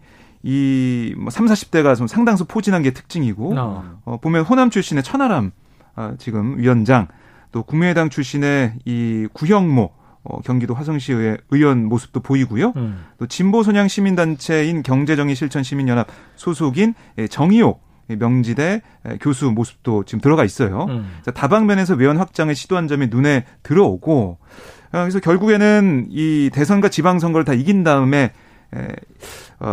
이뭐 0.48 1.30
3, 1.30 1.46
40대가 1.46 1.98
좀 1.98 2.08
상당수 2.08 2.46
포진한 2.46 2.82
게 2.82 2.92
특징이고 2.92 3.54
어. 3.58 4.00
어 4.06 4.18
보면 4.18 4.46
호남 4.46 4.70
출신의 4.70 5.04
천하람 5.04 5.52
아, 5.96 6.14
지금 6.18 6.58
위원장 6.58 7.08
또 7.52 7.64
국민의당 7.64 8.10
출신의 8.10 8.76
이 8.86 9.28
구형모 9.34 9.92
어, 10.24 10.42
경기도 10.42 10.74
화성시 10.74 11.12
의 11.14 11.38
의원 11.52 11.86
모습도 11.86 12.22
보이고요. 12.22 12.74
음. 12.78 13.06
또 13.18 13.28
진보 13.28 13.64
선양 13.64 13.88
시민단체인 13.88 14.84
경제정의 14.84 15.36
실천 15.36 15.64
시민연합 15.64 16.08
소속인 16.36 16.94
예, 17.18 17.28
정의옥 17.28 17.82
명지대 18.08 18.82
예, 19.10 19.18
교수 19.20 19.52
모습도 19.52 20.06
지금 20.06 20.22
들어가 20.22 20.46
있어요. 20.46 20.86
음. 20.90 21.10
다방면에서 21.34 21.96
외연 21.96 22.18
확장을 22.18 22.54
시도한 22.56 22.88
점이 22.88 23.08
눈에 23.08 23.46
들어오고 23.64 24.38
어, 24.40 24.92
그래서 24.92 25.20
결국에는 25.20 26.08
이 26.10 26.50
대선과 26.54 26.88
지방선거를 26.88 27.44
다 27.44 27.54
이긴 27.54 27.84
다음에 27.84 28.26
어, 28.26 28.47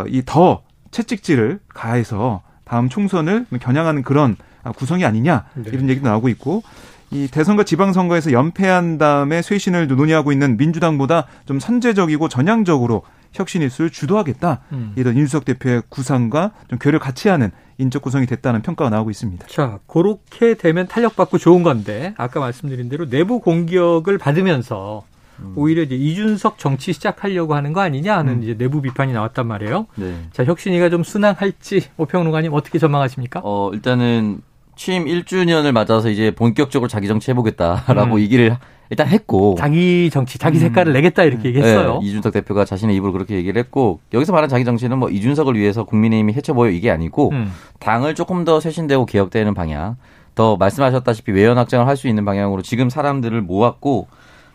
이 0.08 0.22
더 0.24 0.62
채찍질을 0.90 1.60
가해서 1.68 2.42
다음 2.64 2.88
총선을 2.88 3.46
겨냥하는 3.60 4.02
그런 4.02 4.36
구성이 4.76 5.04
아니냐 5.04 5.44
네. 5.54 5.70
이런 5.72 5.88
얘기도 5.90 6.08
나오고 6.08 6.28
있고 6.30 6.62
이 7.10 7.28
대선과 7.28 7.64
지방선거에서 7.64 8.32
연패한 8.32 8.98
다음에 8.98 9.42
쇄신을 9.42 9.88
논의하고 9.88 10.32
있는 10.32 10.56
민주당보다 10.56 11.26
좀 11.46 11.60
선제적이고 11.60 12.28
전향적으로 12.28 13.02
혁신 13.32 13.62
일수를 13.62 13.90
주도하겠다. 13.90 14.60
음. 14.72 14.92
이런 14.96 15.16
윤석 15.16 15.44
대표의 15.44 15.82
구상과 15.88 16.52
좀 16.68 16.78
교를 16.78 16.98
같이 17.00 17.28
하는 17.28 17.50
인적 17.78 18.00
구성이 18.02 18.26
됐다는 18.26 18.62
평가가 18.62 18.90
나오고 18.90 19.10
있습니다. 19.10 19.46
자, 19.48 19.80
그렇게 19.88 20.54
되면 20.54 20.86
탄력받고 20.86 21.38
좋은 21.38 21.62
건데 21.64 22.14
아까 22.16 22.38
말씀드린 22.40 22.88
대로 22.88 23.08
내부 23.08 23.40
공격을 23.40 24.18
받으면서 24.18 25.02
음. 25.08 25.13
오히려 25.56 25.82
이제 25.82 25.94
이준석 25.94 26.58
정치 26.58 26.92
시작하려고 26.92 27.54
하는 27.54 27.72
거 27.72 27.80
아니냐 27.80 28.16
하는 28.16 28.34
음. 28.34 28.42
이제 28.42 28.56
내부 28.56 28.80
비판이 28.80 29.12
나왔단 29.12 29.46
말이에요. 29.46 29.86
네. 29.96 30.14
자, 30.32 30.44
혁신이가 30.44 30.90
좀 30.90 31.02
순항할지 31.02 31.82
오평론가님 31.96 32.52
어떻게 32.52 32.78
전망하십니까? 32.78 33.40
어, 33.44 33.70
일단은 33.72 34.40
취임 34.76 35.04
1주년을 35.04 35.72
맞아서 35.72 36.08
이제 36.10 36.30
본격적으로 36.32 36.88
자기 36.88 37.06
정치 37.06 37.30
해보겠다라고 37.30 38.16
음. 38.16 38.20
얘기를 38.20 38.56
일단 38.90 39.06
했고 39.08 39.54
자기 39.58 40.10
정치, 40.12 40.38
자기 40.38 40.58
색깔을 40.58 40.92
음. 40.92 40.94
내겠다 40.94 41.22
이렇게 41.22 41.48
얘기했어요. 41.48 42.00
네, 42.00 42.06
이준석 42.06 42.32
대표가 42.32 42.64
자신의 42.64 42.94
입으로 42.96 43.12
그렇게 43.12 43.34
얘기를 43.34 43.58
했고 43.58 44.00
여기서 44.12 44.32
말한 44.32 44.48
자기 44.50 44.64
정치는 44.64 44.98
뭐 44.98 45.08
이준석을 45.10 45.54
위해서 45.56 45.84
국민의힘이 45.84 46.34
해쳐보여 46.34 46.70
이게 46.70 46.90
아니고 46.90 47.30
음. 47.30 47.52
당을 47.80 48.14
조금 48.14 48.44
더 48.44 48.60
쇄신되고 48.60 49.06
개혁되는 49.06 49.54
방향, 49.54 49.96
더 50.34 50.56
말씀하셨다시피 50.56 51.32
외연 51.32 51.56
확장을 51.56 51.86
할 51.86 51.96
수 51.96 52.08
있는 52.08 52.24
방향으로 52.24 52.62
지금 52.62 52.90
사람들을 52.90 53.40
모았고 53.40 54.08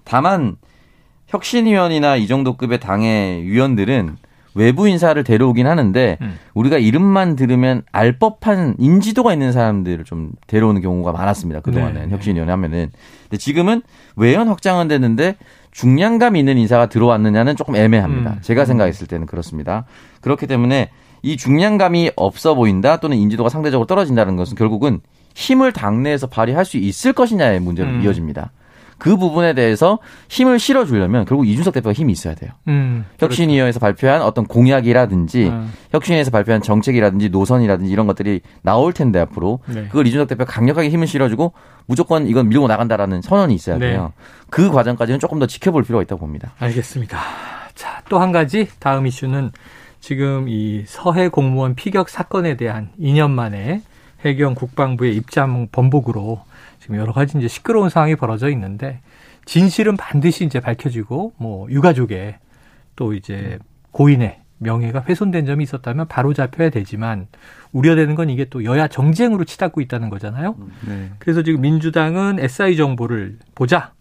다만 0.03 0.57
혁신위원이나 1.29 2.15
이 2.15 2.27
정도 2.27 2.57
급의 2.57 2.79
당의 2.79 3.43
위원들은 3.43 4.17
외부 4.55 4.87
인사를 4.87 5.21
데려오긴 5.23 5.67
하는데 5.67 6.17
음. 6.21 6.39
우리가 6.53 6.77
이름만 6.77 7.35
들으면 7.35 7.83
알 7.91 8.17
법한 8.17 8.75
인지도가 8.79 9.31
있는 9.31 9.51
사람들을 9.51 10.03
좀 10.05 10.31
데려오는 10.47 10.81
경우가 10.81 11.11
많았습니다. 11.11 11.61
그동안은 11.61 12.09
네. 12.09 12.09
혁신위원회 12.09 12.51
하면은. 12.51 12.91
근데 13.23 13.37
지금은 13.37 13.81
외연 14.15 14.47
확장은 14.47 14.87
됐는데 14.87 15.35
중량감 15.71 16.35
있는 16.35 16.57
인사가 16.57 16.87
들어왔느냐는 16.87 17.55
조금 17.55 17.75
애매합니다. 17.75 18.31
음. 18.31 18.37
제가 18.41 18.65
생각했을 18.65 19.07
때는 19.07 19.27
그렇습니다. 19.27 19.85
그렇기 20.21 20.47
때문에 20.47 20.89
이 21.21 21.37
중량감이 21.37 22.11
없어 22.15 22.55
보인다 22.55 22.97
또는 22.97 23.17
인지도가 23.17 23.49
상대적으로 23.49 23.85
떨어진다는 23.85 24.35
것은 24.35 24.55
결국은 24.55 24.99
힘을 25.35 25.71
당내에서 25.71 26.27
발휘할 26.27 26.65
수 26.65 26.77
있을 26.77 27.13
것이냐의 27.13 27.59
문제로 27.59 27.89
음. 27.89 28.01
이어집니다. 28.01 28.51
그 28.99 29.17
부분에 29.17 29.53
대해서 29.53 29.97
힘을 30.29 30.59
실어주려면 30.59 31.25
결국 31.25 31.47
이준석 31.47 31.73
대표가 31.73 31.93
힘이 31.93 32.11
있어야 32.13 32.35
돼요. 32.35 32.51
음, 32.67 33.05
혁신위원회에서 33.19 33.79
그렇죠. 33.79 33.95
발표한 33.95 34.21
어떤 34.21 34.45
공약이라든지 34.45 35.47
음. 35.47 35.73
혁신위에서 35.91 36.29
발표한 36.31 36.61
정책이라든지 36.61 37.29
노선이라든지 37.29 37.91
이런 37.91 38.05
것들이 38.05 38.41
나올 38.61 38.93
텐데 38.93 39.19
앞으로 39.19 39.59
네. 39.65 39.85
그걸 39.85 40.05
이준석 40.05 40.27
대표가 40.27 40.51
강력하게 40.51 40.89
힘을 40.89 41.07
실어주고 41.07 41.53
무조건 41.85 42.27
이건 42.27 42.49
밀고 42.49 42.67
나간다라는 42.67 43.21
선언이 43.21 43.55
있어야 43.55 43.77
네. 43.77 43.91
돼요. 43.91 44.13
네. 44.15 44.23
그 44.49 44.69
과정까지는 44.69 45.19
조금 45.19 45.39
더 45.39 45.47
지켜볼 45.47 45.83
필요가 45.83 46.03
있다고 46.03 46.19
봅니다. 46.19 46.51
알겠습니다. 46.59 47.17
자, 47.75 48.01
또 48.09 48.19
한 48.19 48.31
가지 48.33 48.67
다음 48.79 49.07
이슈는 49.07 49.51
지금 50.01 50.47
이 50.49 50.83
서해 50.85 51.29
공무원 51.29 51.75
피격 51.75 52.09
사건에 52.09 52.57
대한 52.57 52.89
2년 52.99 53.31
만에 53.31 53.81
해경 54.25 54.53
국방부의 54.55 55.15
입장 55.15 55.67
번복으로 55.71 56.41
지금 56.79 56.95
여러 56.97 57.13
가지 57.13 57.37
이제 57.37 57.47
시끄러운 57.47 57.89
상황이 57.89 58.15
벌어져 58.15 58.49
있는데 58.49 59.01
진실은 59.45 59.97
반드시 59.97 60.45
이제 60.45 60.59
밝혀지고 60.59 61.33
뭐 61.37 61.69
유가족의 61.69 62.37
또 62.95 63.13
이제 63.13 63.59
고인의 63.91 64.39
명예가 64.59 65.05
훼손된 65.07 65.45
점이 65.45 65.63
있었다면 65.63 66.07
바로 66.07 66.33
잡혀야 66.33 66.69
되지만 66.69 67.27
우려되는 67.71 68.15
건 68.15 68.29
이게 68.29 68.45
또 68.45 68.63
여야 68.65 68.87
정쟁으로 68.87 69.45
치닫고 69.45 69.81
있다는 69.81 70.09
거잖아요. 70.09 70.55
네. 70.87 71.11
그래서 71.19 71.43
지금 71.43 71.61
민주당은 71.61 72.39
SI 72.39 72.75
정보를 72.75 73.39
보자. 73.55 73.93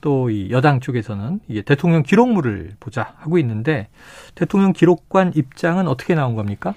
또 0.00 0.30
이 0.30 0.48
여당 0.50 0.78
쪽에서는 0.78 1.40
이게 1.48 1.62
대통령 1.62 2.04
기록물을 2.04 2.76
보자 2.78 3.14
하고 3.18 3.36
있는데 3.38 3.88
대통령 4.36 4.72
기록관 4.72 5.32
입장은 5.34 5.88
어떻게 5.88 6.14
나온 6.14 6.36
겁니까? 6.36 6.74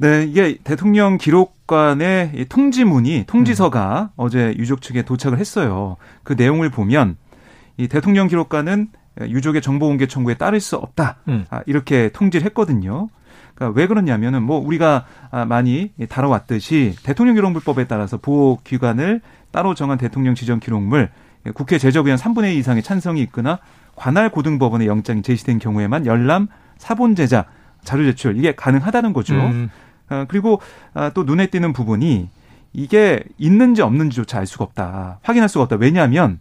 네, 0.00 0.24
이게 0.24 0.56
대통령 0.64 1.18
기록관의 1.18 2.46
통지문이 2.48 3.24
통지서가 3.26 4.00
음. 4.00 4.08
어제 4.16 4.54
유족 4.56 4.80
측에 4.80 5.02
도착을 5.02 5.38
했어요. 5.38 5.98
그 6.22 6.32
내용을 6.32 6.70
보면 6.70 7.18
이 7.76 7.86
대통령 7.86 8.26
기록관은 8.26 8.88
유족의 9.20 9.60
정보 9.60 9.88
공개 9.88 10.06
청구에 10.06 10.34
따를 10.34 10.58
수 10.58 10.76
없다. 10.76 11.16
음. 11.28 11.44
아, 11.50 11.60
이렇게 11.66 12.08
통지를 12.14 12.46
했거든요. 12.46 13.10
그러니까 13.54 13.78
왜 13.78 13.86
그러냐면은 13.86 14.42
뭐 14.42 14.58
우리가 14.58 15.04
아, 15.30 15.44
많이 15.44 15.92
다뤄왔듯이 16.08 16.96
대통령 17.02 17.34
기록물법에 17.34 17.86
따라서 17.86 18.16
보호 18.16 18.58
기관을 18.64 19.20
따로 19.50 19.74
정한 19.74 19.98
대통령 19.98 20.34
지정 20.34 20.60
기록물 20.60 21.10
국회 21.52 21.76
제적 21.76 22.06
의원 22.06 22.18
3분의 22.18 22.54
2 22.54 22.58
이상의 22.58 22.82
찬성이 22.82 23.20
있거나 23.24 23.58
관할 23.96 24.30
고등법원의 24.30 24.86
영장이 24.86 25.20
제시된 25.20 25.58
경우에만 25.58 26.06
열람, 26.06 26.48
사본 26.78 27.16
제자, 27.16 27.44
자료 27.84 28.04
제출 28.04 28.38
이게 28.38 28.54
가능하다는 28.54 29.12
거죠. 29.12 29.34
음. 29.34 29.68
어, 30.10 30.24
그리고 30.28 30.60
아, 30.92 31.10
또 31.14 31.24
눈에 31.24 31.46
띄는 31.46 31.72
부분이 31.72 32.28
이게 32.72 33.22
있는지 33.38 33.82
없는지조차 33.82 34.38
알 34.38 34.46
수가 34.46 34.64
없다. 34.64 35.20
확인할 35.22 35.48
수가 35.48 35.64
없다. 35.64 35.76
왜냐하면 35.76 36.40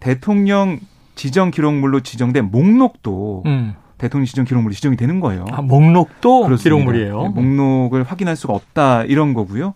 대통령 0.00 0.78
지정 1.14 1.50
기록물로 1.50 2.00
지정된 2.00 2.50
목록도 2.50 3.42
음. 3.46 3.74
대통령 3.98 4.24
지정 4.24 4.46
기록물이 4.46 4.74
지정이 4.74 4.96
되는 4.96 5.20
거예요. 5.20 5.44
아, 5.50 5.60
목록도 5.60 6.44
그렇습니다. 6.44 6.62
기록물이에요. 6.62 7.22
네, 7.22 7.28
목록을 7.28 8.02
확인할 8.02 8.34
수가 8.34 8.54
없다 8.54 9.04
이런 9.04 9.34
거고요. 9.34 9.74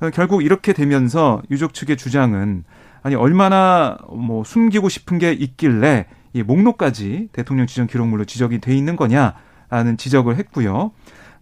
어, 0.00 0.10
결국 0.10 0.42
이렇게 0.42 0.72
되면서 0.72 1.42
유족 1.50 1.74
측의 1.74 1.98
주장은 1.98 2.64
아니 3.02 3.14
얼마나 3.14 3.98
뭐 4.10 4.44
숨기고 4.44 4.88
싶은 4.88 5.18
게 5.18 5.32
있길래 5.32 6.06
이 6.32 6.42
목록까지 6.42 7.28
대통령 7.32 7.66
지정 7.66 7.86
기록물로 7.86 8.24
지적이 8.24 8.60
돼 8.60 8.74
있는 8.74 8.96
거냐라는 8.96 9.96
지적을 9.98 10.36
했고요. 10.36 10.92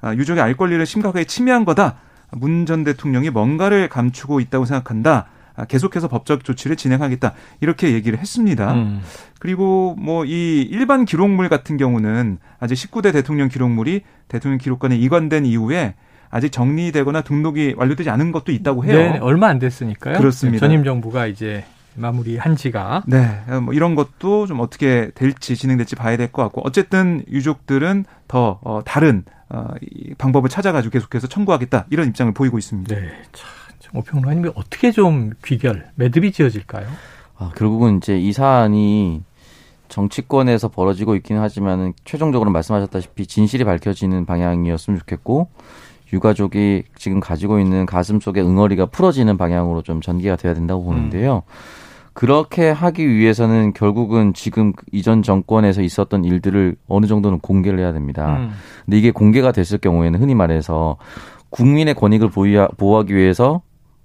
아, 0.05 0.15
유족의 0.15 0.43
알 0.43 0.55
권리를 0.57 0.85
심각하게 0.85 1.25
침해한 1.25 1.65
거다. 1.65 1.97
문 2.31 2.67
전 2.67 2.85
대통령이 2.85 3.31
뭔가를 3.31 3.89
감추고 3.89 4.41
있다고 4.41 4.65
생각한다. 4.67 5.27
아, 5.57 5.65
계속해서 5.67 6.09
법적 6.09 6.43
조치를 6.45 6.75
진행하겠다 6.77 7.33
이렇게 7.61 7.93
얘기를 7.93 8.19
했습니다. 8.19 8.75
음. 8.75 9.01
그리고 9.39 9.95
뭐 9.99 10.25
이 10.25 10.67
일반 10.69 11.05
기록물 11.05 11.49
같은 11.49 11.77
경우는 11.77 12.39
아직 12.59 12.75
19대 12.75 13.13
대통령 13.13 13.49
기록물이 13.49 14.03
대통령 14.29 14.59
기록관에 14.59 14.97
이관된 14.97 15.47
이후에 15.47 15.95
아직 16.31 16.51
정리되거나 16.51 17.21
등록이 17.21 17.75
완료되지 17.77 18.11
않은 18.11 18.33
것도 18.33 18.51
있다고 18.51 18.85
해요. 18.85 18.97
네, 18.97 19.19
얼마 19.19 19.47
안 19.49 19.61
됐으니까요. 19.61 20.19
그렇습니다. 20.19 20.67
전임 20.67 20.83
정부가 20.83 21.27
이제 21.27 21.65
마무리한 21.97 22.57
지가. 22.57 23.05
네, 23.07 23.41
뭐 23.63 23.75
이런 23.75 23.95
것도 23.95 24.47
좀 24.47 24.61
어떻게 24.61 25.11
될지 25.15 25.57
진행될지 25.57 25.97
봐야 25.97 26.17
될 26.17 26.33
것 26.33 26.43
같고 26.43 26.63
어쨌든 26.65 27.25
유족들은 27.31 28.05
더 28.29 28.59
어, 28.63 28.83
다른 28.85 29.25
어, 29.49 29.69
이 29.81 30.15
방법을 30.15 30.49
찾아가지고 30.49 30.93
계속해서 30.93 31.27
청구하겠다 31.29 31.87
이런 31.91 32.09
입장을 32.09 32.33
보이고 32.33 32.59
있습니다. 32.59 32.95
네, 32.95 33.09
참. 33.33 33.49
오평론가님이 33.97 34.51
어떻게 34.57 34.91
좀 34.91 35.31
귀결, 35.45 35.87
매듭이 35.95 36.33
지어질까요? 36.33 36.87
아, 37.37 37.53
결국은 37.57 37.99
이제 37.99 38.19
이 38.19 38.33
사안이 38.33 39.23
정치권에서 39.89 40.69
벌어지고 40.69 41.15
있기는 41.17 41.41
하지만은 41.41 41.93
최종적으로 42.05 42.51
말씀하셨다시피 42.51 43.27
진실이 43.27 43.63
밝혀지는 43.65 44.27
방향이었으면 44.27 44.99
좋겠고 44.99 45.49
유가족이 46.13 46.85
지금 46.97 47.21
가지고 47.21 47.61
있는 47.61 47.87
가슴 47.87 48.19
속의 48.19 48.43
응어리가 48.45 48.87
풀어지는 48.87 49.37
방향으로 49.37 49.83
좀 49.83 50.01
전개가 50.01 50.37
돼야 50.37 50.55
된다고 50.55 50.83
보는데요. 50.85 51.43
음. 51.47 51.84
그렇게 52.15 52.71
하기 52.71 53.09
위해서는 53.09 53.73
결국은 53.73 54.33
지금 54.35 54.73
이전 54.93 55.23
정권에서 55.23 55.83
있었던 55.83 56.25
일들을 56.25 56.77
어느 56.89 57.07
정도는 57.07 57.41
공개를 57.41 57.81
해야 57.81 57.93
됩니다. 57.93 58.37
음. 58.37 58.51
근데 58.85 58.99
이게 58.99 59.11
공개가 59.11 59.51
됐을 59.51 59.79
경우에는 59.79 60.21
흔히 60.21 60.35
말해서 60.35 60.97
국민의 61.51 61.95
권익을 61.95 62.31
보호하기 62.31 63.15
위해서 63.15 63.63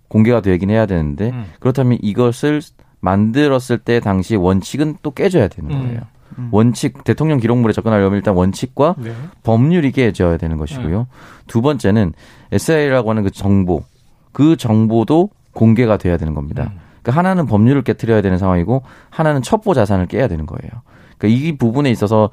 공개가 0.07 0.41
되긴 0.41 0.71
해야 0.71 0.87
되는데 0.87 1.29
음. 1.29 1.45
그렇다면 1.59 1.99
이것을 2.01 2.61
만들었을 2.99 3.77
때 3.77 3.99
당시 3.99 4.35
원칙은 4.35 4.97
또 5.03 5.11
깨져야 5.11 5.47
되는 5.47 5.71
음. 5.71 5.79
거예요. 5.79 6.01
음. 6.39 6.49
원칙 6.51 7.03
대통령 7.03 7.39
기록물에 7.39 7.73
접근하려면 7.73 8.17
일단 8.17 8.33
원칙과 8.33 8.95
네. 8.97 9.13
법률이 9.43 9.91
깨져야 9.91 10.37
되는 10.37 10.57
것이고요. 10.57 10.97
네. 10.97 11.05
두 11.45 11.61
번째는 11.61 12.13
SI라고 12.51 13.11
하는 13.11 13.23
그 13.23 13.29
정보 13.29 13.83
그 14.31 14.57
정보도 14.57 15.29
공개가 15.53 15.97
돼야 15.97 16.17
되는 16.17 16.33
겁니다. 16.33 16.71
음. 17.09 17.11
그러니까 17.11 17.19
하나는 17.19 17.45
법률을 17.45 17.83
깨뜨려야 17.83 18.21
되는 18.21 18.37
상황이고 18.37 18.83
하나는 19.09 19.41
첩보 19.41 19.73
자산을 19.73 20.05
깨야 20.07 20.27
되는 20.27 20.45
거예요. 20.45 20.71
그러니까 21.17 21.27
이 21.27 21.57
부분에 21.57 21.89
있어서 21.91 22.29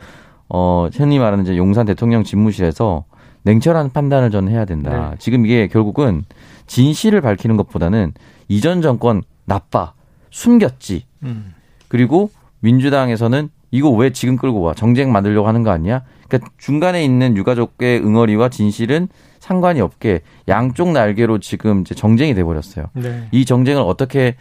어 0.48 0.88
흔히 0.92 1.18
말하는 1.18 1.44
이제 1.44 1.56
용산 1.56 1.86
대통령 1.86 2.22
집무실에서 2.22 3.04
냉철한 3.42 3.90
판단을 3.92 4.30
저는 4.30 4.52
해야 4.52 4.64
된다. 4.64 5.10
네. 5.10 5.16
지금 5.18 5.46
이게 5.46 5.66
결국은 5.68 6.24
진실을 6.66 7.20
밝히는 7.20 7.56
것보다는 7.56 8.12
이전 8.48 8.82
정권 8.82 9.22
나빠 9.44 9.92
숨겼지. 10.30 11.04
음. 11.22 11.54
그리고 11.88 12.30
민주당에서는 12.60 13.48
이거 13.70 13.90
왜 13.90 14.10
지금 14.10 14.36
끌고 14.36 14.60
와 14.60 14.74
정쟁 14.74 15.12
만들려고 15.12 15.48
하는 15.48 15.62
거 15.62 15.70
아니야? 15.70 16.02
그러니까 16.28 16.50
중간에 16.58 17.04
있는 17.04 17.36
유가족의 17.36 18.00
응어리와 18.04 18.48
진실은 18.48 19.08
상관이 19.38 19.80
없게 19.80 20.22
양쪽 20.48 20.90
날개로 20.90 21.38
지금 21.38 21.82
이제 21.82 21.94
정쟁이 21.94 22.34
돼 22.34 22.42
버렸어요. 22.42 22.86
네. 22.94 23.28
이 23.30 23.44
정쟁을 23.44 23.82
어떻게 23.82 24.34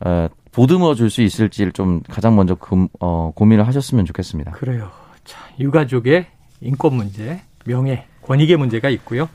어, 0.00 0.28
보듬어 0.52 0.94
줄 0.94 1.10
수 1.10 1.22
있을지를 1.22 1.72
좀 1.72 2.02
가장 2.08 2.36
먼저 2.36 2.54
금, 2.54 2.88
어, 3.00 3.32
고민을 3.34 3.66
하셨으면 3.66 4.04
좋겠습니다. 4.06 4.52
그래요. 4.52 4.90
자, 5.24 5.38
유가족의 5.58 6.26
인권 6.60 6.94
문제, 6.94 7.42
명예, 7.64 8.06
권익의 8.22 8.56
문제가 8.56 8.88
있고요. 8.90 9.28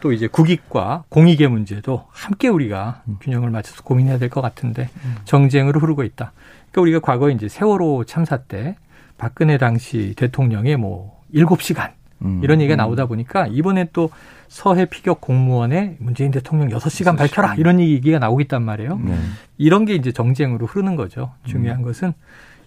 또 0.00 0.12
이제 0.12 0.26
국익과 0.26 1.04
공익의 1.08 1.48
문제도 1.48 2.04
함께 2.10 2.48
우리가 2.48 3.02
음. 3.08 3.16
균형을 3.20 3.50
맞춰서 3.50 3.82
고민해야 3.82 4.18
될 4.18 4.28
것 4.28 4.40
같은데 4.42 4.88
음. 5.04 5.16
정쟁으로 5.24 5.80
흐르고 5.80 6.02
있다. 6.04 6.32
그러니까 6.70 6.80
우리가 6.82 7.00
과거 7.00 7.30
이제 7.30 7.48
세월호 7.48 8.04
참사 8.04 8.36
때 8.36 8.76
박근혜 9.16 9.56
당시 9.56 10.12
대통령의 10.16 10.76
뭐 10.76 11.22
일곱 11.32 11.62
시간 11.62 11.92
음. 12.22 12.40
이런 12.42 12.60
얘기가 12.60 12.76
나오다 12.76 13.06
보니까 13.06 13.46
이번에 13.46 13.88
또 13.92 14.10
서해 14.48 14.86
피격 14.86 15.20
공무원의 15.20 15.96
문재인 15.98 16.30
대통령 16.30 16.70
여섯 16.70 16.88
시간 16.88 17.16
밝혀라 17.16 17.56
이런 17.56 17.80
얘기가 17.80 18.18
나오고 18.18 18.40
있단 18.42 18.62
말이에요. 18.62 18.98
네. 18.98 19.18
이런 19.58 19.84
게 19.84 19.94
이제 19.94 20.12
정쟁으로 20.12 20.66
흐르는 20.66 20.96
거죠. 20.96 21.32
중요한 21.44 21.82
것은 21.82 22.12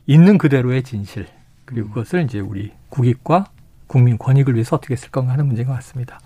있는 0.06 0.38
그대로의 0.38 0.84
진실 0.84 1.28
그리고 1.66 1.90
그것을 1.90 2.24
이제 2.24 2.40
우리 2.40 2.72
국익과 2.90 3.46
국민 3.88 4.18
권익을 4.18 4.54
위해서 4.56 4.76
어떻게 4.76 4.96
쓸 4.96 5.10
건가 5.10 5.34
하는 5.34 5.46
문제인 5.48 5.68
것 5.68 5.74
같습니다. 5.76 6.20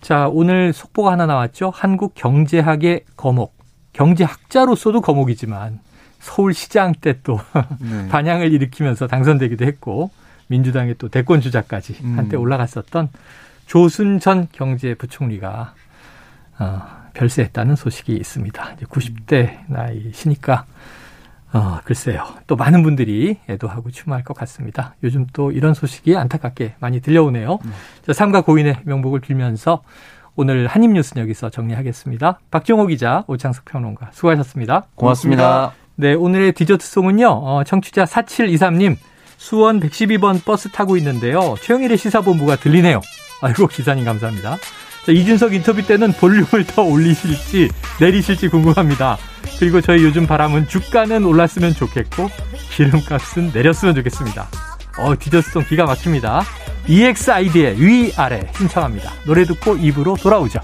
자, 0.00 0.28
오늘 0.28 0.72
속보가 0.72 1.12
하나 1.12 1.26
나왔죠. 1.26 1.70
한국 1.74 2.14
경제학의 2.14 3.04
거목. 3.16 3.56
경제학자로서도 3.92 5.00
거목이지만 5.00 5.80
서울시장 6.20 6.92
때또 7.00 7.40
네. 7.80 8.06
반향을 8.10 8.52
일으키면서 8.52 9.06
당선되기도 9.06 9.64
했고 9.64 10.10
민주당의 10.48 10.96
또 10.98 11.08
대권 11.08 11.40
주자까지 11.40 11.96
음. 12.02 12.18
한때 12.18 12.36
올라갔었던 12.36 13.08
조순 13.66 14.18
전 14.18 14.48
경제부총리가 14.52 15.74
어, 16.58 16.82
별세했다는 17.14 17.76
소식이 17.76 18.14
있습니다. 18.14 18.72
이제 18.72 18.86
90대 18.86 19.58
나이시니까 19.68 20.66
어, 21.52 21.78
글쎄요. 21.84 22.24
또 22.46 22.56
많은 22.56 22.82
분들이 22.82 23.38
애도하고 23.48 23.90
추모할 23.90 24.22
것 24.22 24.34
같습니다. 24.36 24.94
요즘 25.02 25.26
또 25.32 25.50
이런 25.50 25.72
소식이 25.74 26.16
안타깝게 26.16 26.74
많이 26.78 27.00
들려오네요. 27.00 27.58
음. 27.64 27.72
자, 28.06 28.12
삼가 28.12 28.42
고인의 28.42 28.80
명복을 28.84 29.20
빌면서 29.20 29.82
오늘 30.36 30.66
한입 30.66 30.92
뉴스는 30.92 31.22
여기서 31.22 31.50
정리하겠습니다. 31.50 32.40
박정호 32.50 32.86
기자, 32.86 33.24
오창석 33.26 33.64
평론가 33.64 34.10
수고하셨습니다. 34.12 34.86
고맙습니다. 34.94 35.72
네, 35.96 36.14
오늘의 36.14 36.52
디저트송은요. 36.52 37.26
어, 37.28 37.64
청취자 37.64 38.04
4723님 38.04 38.96
수원 39.38 39.80
112번 39.80 40.44
버스 40.44 40.68
타고 40.68 40.96
있는데요. 40.98 41.54
최영일의 41.62 41.96
시사본부가 41.96 42.56
들리네요. 42.56 43.00
아이고 43.40 43.68
기사님 43.68 44.04
감사합니다. 44.04 44.58
자, 45.06 45.12
이준석 45.12 45.54
인터뷰 45.54 45.86
때는 45.86 46.12
볼륨을 46.12 46.66
더 46.66 46.82
올리실지 46.82 47.70
내리실지 48.00 48.48
궁금합니다. 48.48 49.16
그리고 49.58 49.80
저희 49.80 50.04
요즘 50.04 50.26
바람은 50.26 50.68
주가는 50.68 51.24
올랐으면 51.24 51.72
좋겠고 51.72 52.28
기름값은 52.72 53.52
내렸으면 53.54 53.94
좋겠습니다. 53.94 54.48
어, 54.98 55.14
디저트송 55.18 55.64
기가 55.64 55.86
막힙니다. 55.86 56.42
EXID의 56.88 57.80
위아래 57.80 58.50
신청합니다. 58.56 59.12
노래 59.24 59.44
듣고 59.44 59.76
입으로 59.76 60.16
돌아오죠. 60.16 60.60